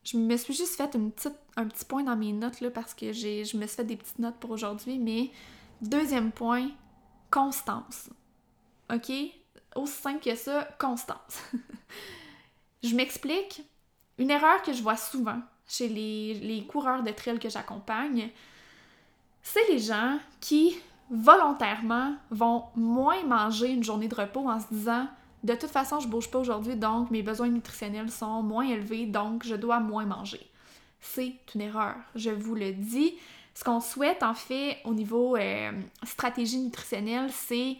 je 0.02 0.16
me 0.16 0.36
suis 0.36 0.54
juste 0.54 0.74
fait 0.74 0.92
une 0.94 1.12
petite, 1.12 1.38
un 1.56 1.66
petit 1.68 1.84
point 1.84 2.02
dans 2.02 2.16
mes 2.16 2.32
notes 2.32 2.60
là, 2.60 2.70
parce 2.70 2.92
que 2.92 3.12
je 3.12 3.56
me 3.56 3.66
suis 3.66 3.76
fait 3.76 3.84
des 3.84 3.96
petites 3.96 4.18
notes 4.18 4.36
pour 4.40 4.50
aujourd'hui, 4.50 4.98
mais 4.98 5.30
deuxième 5.80 6.32
point, 6.32 6.70
constance. 7.30 8.10
OK? 8.92 9.12
Aussi 9.76 9.92
simple 9.92 10.24
que 10.24 10.34
ça, 10.34 10.68
constance. 10.80 11.40
je 12.82 12.96
m'explique. 12.96 13.62
Une 14.18 14.30
erreur 14.30 14.62
que 14.62 14.72
je 14.72 14.82
vois 14.82 14.96
souvent 14.96 15.40
chez 15.68 15.88
les, 15.88 16.64
coureurs 16.68 17.02
de 17.02 17.10
trail 17.10 17.38
que 17.38 17.48
j'accompagne, 17.48 18.30
c'est 19.42 19.66
les 19.68 19.78
gens 19.78 20.18
qui 20.40 20.76
volontairement 21.10 22.14
vont 22.30 22.64
moins 22.74 23.22
manger 23.24 23.68
une 23.68 23.84
journée 23.84 24.08
de 24.08 24.14
repos 24.14 24.48
en 24.48 24.60
se 24.60 24.66
disant 24.70 25.06
de 25.44 25.54
toute 25.54 25.70
façon, 25.70 26.00
je 26.00 26.08
bouge 26.08 26.30
pas 26.30 26.40
aujourd'hui, 26.40 26.74
donc 26.74 27.10
mes 27.10 27.22
besoins 27.22 27.48
nutritionnels 27.48 28.10
sont 28.10 28.42
moins 28.42 28.66
élevés, 28.66 29.06
donc 29.06 29.44
je 29.44 29.54
dois 29.54 29.78
moins 29.78 30.04
manger. 30.04 30.44
C'est 31.00 31.36
une 31.54 31.60
erreur, 31.60 31.94
je 32.16 32.30
vous 32.30 32.56
le 32.56 32.72
dis. 32.72 33.14
Ce 33.54 33.62
qu'on 33.62 33.80
souhaite 33.80 34.22
en 34.22 34.34
fait 34.34 34.78
au 34.84 34.94
niveau 34.94 35.36
euh, 35.36 35.70
stratégie 36.02 36.58
nutritionnelle, 36.58 37.30
c'est 37.32 37.76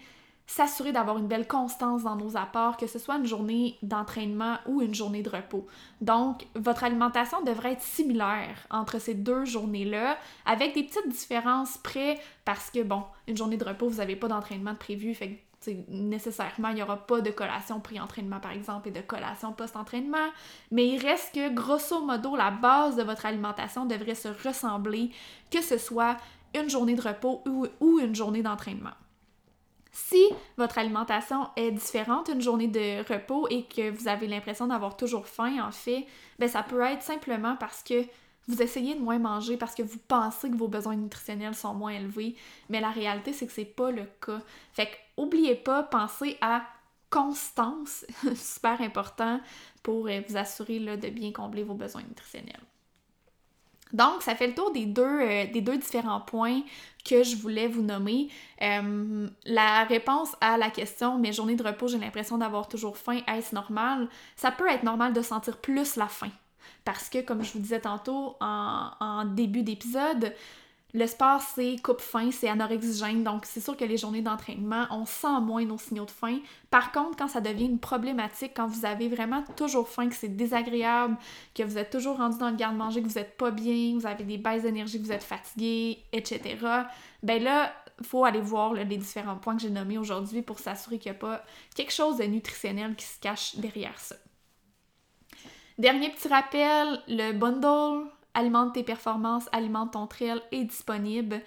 s'assurer 0.49 0.93
d'avoir 0.93 1.19
une 1.19 1.29
belle 1.29 1.47
constance 1.47 2.03
dans 2.03 2.17
nos 2.17 2.37
apports, 2.37 2.79
que 2.79 2.87
ce 2.87 2.99
soit 2.99 3.17
une 3.17 3.27
journée 3.27 3.77
d'entraînement 3.83 4.57
ou 4.67 4.81
une 4.81 4.95
journée 4.95 5.23
de 5.23 5.29
repos. 5.29 5.67
Donc, 6.01 6.47
votre 6.55 6.85
alimentation 6.85 7.43
devrait 7.43 7.73
être 7.73 7.83
similaire 7.83 8.67
entre 8.71 8.99
ces 8.99 9.13
deux 9.13 9.45
journées-là, 9.45 10.17
avec 10.47 10.75
des 10.75 10.85
petites 10.85 11.09
différences 11.09 11.77
près, 11.77 12.19
parce 12.47 12.71
que, 12.71 12.83
bon, 12.83 13.05
une 13.29 13.37
journée 13.37 13.59
de 13.59 13.65
repos, 13.65 13.89
vous 13.89 13.99
n'avez 13.99 14.17
pas 14.17 14.27
d'entraînement 14.27 14.73
de 14.73 14.79
prévu, 14.79 15.15
fait 15.15 15.45
nécessairement, 15.89 16.71
il 16.71 16.77
n'y 16.77 16.83
aura 16.83 16.97
pas 16.97 17.21
de 17.21 17.31
collation 17.31 17.81
pré-entraînement, 17.81 18.41
par 18.41 18.53
exemple, 18.53 18.89
et 18.89 18.93
de 18.93 19.03
collation 19.03 19.53
post-entraînement. 19.53 20.29
Mais 20.71 20.87
il 20.87 20.99
reste 20.99 21.35
que, 21.35 21.53
grosso 21.53 22.01
modo, 22.01 22.37
la 22.37 22.51
base 22.51 22.97
de 22.97 23.03
votre 23.03 23.27
alimentation 23.27 23.85
devrait 23.85 24.15
se 24.15 24.29
ressembler, 24.29 25.11
que 25.51 25.61
ce 25.61 25.77
soit 25.77 26.17
une 26.55 26.71
journée 26.71 26.95
de 26.95 27.03
repos 27.03 27.43
ou, 27.47 27.67
ou 27.81 27.99
une 27.99 28.15
journée 28.15 28.41
d'entraînement. 28.41 28.95
Si 30.07 30.25
votre 30.57 30.79
alimentation 30.79 31.49
est 31.57 31.73
différente 31.73 32.29
une 32.33 32.41
journée 32.41 32.69
de 32.69 33.07
repos 33.13 33.49
et 33.51 33.65
que 33.65 33.91
vous 33.91 34.07
avez 34.07 34.29
l'impression 34.29 34.69
d'avoir 34.69 34.97
toujours 34.97 35.27
faim, 35.27 35.59
en 35.61 35.73
fait, 35.73 36.07
ben 36.39 36.49
ça 36.49 36.63
peut 36.63 36.81
être 36.83 37.03
simplement 37.03 37.57
parce 37.57 37.83
que 37.83 38.05
vous 38.47 38.63
essayez 38.63 38.95
de 38.95 39.01
moins 39.01 39.19
manger 39.19 39.57
parce 39.57 39.75
que 39.75 39.83
vous 39.83 39.99
pensez 40.07 40.51
que 40.51 40.57
vos 40.57 40.69
besoins 40.69 40.95
nutritionnels 40.95 41.55
sont 41.55 41.75
moins 41.75 41.91
élevés, 41.91 42.37
mais 42.71 42.81
la 42.81 42.91
réalité 42.91 43.33
c'est 43.33 43.47
que 43.47 43.53
c'est 43.53 43.65
pas 43.65 43.91
le 43.91 44.05
cas. 44.25 44.41
Fait 44.73 44.87
que 44.87 44.97
oubliez 45.17 45.57
pas, 45.57 45.83
pensez 45.83 46.39
à 46.41 46.63
constance, 47.11 48.07
super 48.37 48.81
important 48.81 49.41
pour 49.83 50.07
euh, 50.07 50.21
vous 50.29 50.37
assurer 50.37 50.79
là, 50.79 50.97
de 50.97 51.09
bien 51.09 51.33
combler 51.33 51.65
vos 51.65 51.75
besoins 51.75 52.03
nutritionnels. 52.03 52.68
Donc, 53.93 54.23
ça 54.23 54.35
fait 54.35 54.49
le 54.49 54.55
tour 54.55 54.73
des 54.73 54.87
deux, 54.87 55.03
euh, 55.03 55.47
des 55.53 55.61
deux 55.61 55.79
différents 55.79 56.21
points 56.21 56.63
que 57.05 57.23
je 57.23 57.37
voulais 57.37 57.69
vous 57.69 57.83
nommer. 57.83 58.29
Euh, 58.61 59.29
la 59.45 59.85
réponse 59.85 60.37
à 60.41 60.59
la 60.59 60.71
question 60.71 61.19
mes 61.19 61.33
journées 61.33 61.57
de 61.57 61.63
repos, 61.63 61.89
j'ai 61.89 61.99
l'impression 61.99 62.39
d'avoir 62.39 62.69
toujours 62.69 62.97
faim, 62.97 63.21
est-ce 63.27 63.55
normal? 63.55 64.09
Ça 64.37 64.51
peut 64.51 64.69
être 64.69 64.83
normal 64.83 65.13
de 65.13 65.23
sentir 65.23 65.57
plus 65.59 65.97
la 65.97 66.07
faim 66.07 66.31
parce 66.85 67.11
que, 67.11 67.21
comme 67.21 67.45
je 67.45 67.53
vous 67.53 67.59
disais 67.59 67.81
tantôt 67.81 68.37
en, 68.41 69.25
début 69.27 69.63
d'épisode, 69.63 70.33
le 70.95 71.07
sport, 71.07 71.43
c'est 71.43 71.77
coupe 71.83 72.01
faim, 72.01 72.31
c'est 72.33 72.49
anorexigène, 72.49 73.23
donc 73.23 73.45
c'est 73.45 73.61
sûr 73.61 73.77
que 73.77 73.85
les 73.85 73.99
journées 73.99 74.23
d'entraînement, 74.23 74.87
on 74.91 75.05
sent 75.05 75.41
moins 75.43 75.65
nos 75.65 75.77
signaux 75.77 76.07
de 76.07 76.11
faim. 76.11 76.39
Par 76.71 76.93
contre, 76.93 77.17
quand 77.19 77.29
ça 77.29 77.43
devient 77.43 77.67
une 77.67 77.79
problématique, 77.79 78.53
quand 78.57 78.67
vous 78.67 78.87
avez 78.87 79.09
vraiment 79.09 79.45
toujours 79.55 79.87
faim, 79.87 80.09
que 80.09 80.15
c'est 80.15 80.35
désagréable, 80.35 81.19
que 81.55 81.63
vous 81.63 81.77
êtes 81.77 81.91
toujours 81.91 82.17
rendu 82.17 82.39
dans 82.39 82.49
le 82.49 82.57
garde-manger, 82.57 83.03
que 83.03 83.09
vous 83.09 83.19
êtes 83.19 83.37
pas 83.37 83.51
bien, 83.51 83.99
vous 83.99 84.07
avez 84.07 84.25
des 84.25 84.39
baisses 84.39 84.63
d'énergie, 84.63 84.99
que 84.99 85.05
vous 85.05 85.13
êtes 85.13 85.23
fatigué, 85.23 85.99
etc., 86.13 86.57
ben 87.23 87.43
là, 87.43 87.73
faut 88.03 88.25
aller 88.25 88.41
voir 88.41 88.73
les 88.73 88.85
différents 88.85 89.37
points 89.37 89.57
que 89.57 89.63
j'ai 89.63 89.71
nommés 89.71 89.99
aujourd'hui 89.99 90.41
pour 90.41 90.59
s'assurer 90.59 90.99
qu'il 90.99 91.13
n'y 91.13 91.19
a 91.19 91.21
pas 91.21 91.43
quelque 91.75 91.93
chose 91.93 92.17
de 92.17 92.25
nutritionnel 92.25 92.95
qui 92.97 93.05
se 93.05 93.21
cache 93.21 93.57
derrière 93.57 93.99
ça. 93.99 94.17
Dernier 95.77 96.11
petit 96.11 96.29
rappel, 96.29 97.03
le 97.09 97.33
bundle 97.33 98.09
Alimente 98.39 98.75
tes 98.75 98.85
performances, 98.85 99.49
alimente 99.51 99.95
ton 99.95 100.07
trail 100.07 100.41
est 100.53 100.63
disponible. 100.63 101.41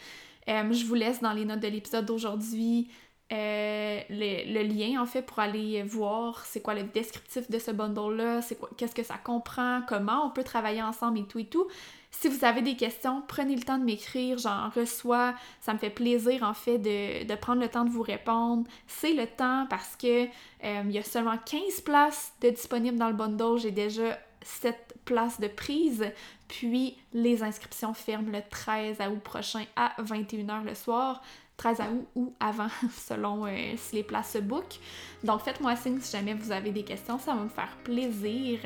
Euh, 0.50 0.74
je 0.74 0.86
vous 0.86 0.96
laisse 0.96 1.22
dans 1.22 1.32
les 1.32 1.46
notes 1.46 1.62
de 1.62 1.68
l'épisode 1.68 2.06
d'aujourd'hui 2.06 2.90
euh, 3.32 4.02
le, 4.10 4.64
lien 4.64 5.02
en 5.02 5.06
fait 5.06 5.22
pour 5.22 5.40
aller 5.40 5.84
voir 5.84 6.44
c'est 6.46 6.60
quoi 6.60 6.74
le 6.74 6.84
descriptif 6.84 7.50
de 7.50 7.60
ce 7.60 7.72
bundle-là, 7.72 8.42
c'est 8.42 8.60
quoi, 8.60 8.70
qu'est-ce 8.76 8.94
que 8.94 9.04
ça 9.04 9.18
comprend, 9.24 9.84
comment 9.88 10.26
on 10.26 10.32
peut 10.32 10.44
travailler 10.44 10.84
ensemble 10.84 11.20
et 11.20 11.24
tout 11.24 11.40
et 11.40 11.46
tout. 11.46 11.66
Si 12.10 12.28
vous 12.28 12.44
avez 12.44 12.62
des 12.62 12.76
questions, 12.76 13.24
prenez 13.26 13.56
le 13.56 13.62
temps 13.62 13.78
de 13.78 13.86
m'écrire, 13.86 14.38
j'en 14.38 14.70
reçois, 14.70 15.34
ça 15.62 15.74
me 15.74 15.78
fait 15.78 15.90
plaisir 15.90 16.44
en 16.44 16.54
fait 16.54 16.78
de, 16.78 17.36
prendre 17.36 17.62
le 17.62 17.70
temps 17.70 17.86
de 17.86 17.90
vous 17.90 18.02
répondre. 18.02 18.66
C'est 18.86 19.14
le 19.14 19.28
temps 19.28 19.66
parce 19.70 19.96
que 19.96 20.26
euh, 20.26 20.82
il 20.84 20.92
y 20.92 20.98
a 20.98 21.04
seulement 21.04 21.38
15 21.38 21.80
places 21.86 22.34
de 22.42 22.50
disponibles 22.50 22.98
dans 22.98 23.08
le 23.08 23.16
bundle, 23.16 23.58
j'ai 23.58 23.72
déjà 23.72 24.20
7 24.44 24.96
places 25.06 25.40
de 25.40 25.48
prise, 25.48 26.06
puis 26.48 26.98
les 27.14 27.44
inscriptions 27.44 27.94
ferment 27.94 28.32
le 28.32 28.42
13 28.50 28.98
août 29.12 29.22
prochain 29.24 29.64
à 29.76 29.94
21h 30.02 30.64
le 30.64 30.76
soir. 30.76 31.22
13 31.58 31.80
août 31.80 32.08
ou 32.16 32.34
avant, 32.40 32.70
selon 33.08 33.46
euh, 33.46 33.74
si 33.78 33.98
les 33.98 34.04
places 34.04 34.32
se 34.34 34.40
bookent. 34.40 34.80
Donc 35.24 35.42
faites-moi 35.42 35.76
signe 35.76 36.00
si 36.00 36.12
jamais 36.12 36.34
vous 36.34 36.52
avez 36.52 36.72
des 36.72 36.84
questions, 36.84 37.20
ça 37.20 37.36
va 37.36 37.44
me 37.44 37.50
faire 37.50 37.78
plaisir. 37.84 38.60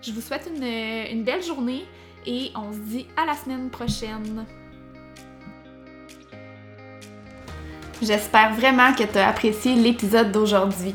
Je 0.00 0.12
vous 0.12 0.20
souhaite 0.20 0.48
une, 0.54 0.62
une 0.62 1.24
belle 1.24 1.42
journée 1.42 1.84
et 2.26 2.52
on 2.54 2.72
se 2.72 2.78
dit 2.78 3.06
à 3.16 3.26
la 3.26 3.34
semaine 3.34 3.70
prochaine. 3.70 4.46
J'espère 8.02 8.54
vraiment 8.54 8.94
que 8.94 9.04
tu 9.04 9.18
as 9.18 9.28
apprécié 9.28 9.74
l'épisode 9.74 10.32
d'aujourd'hui. 10.32 10.94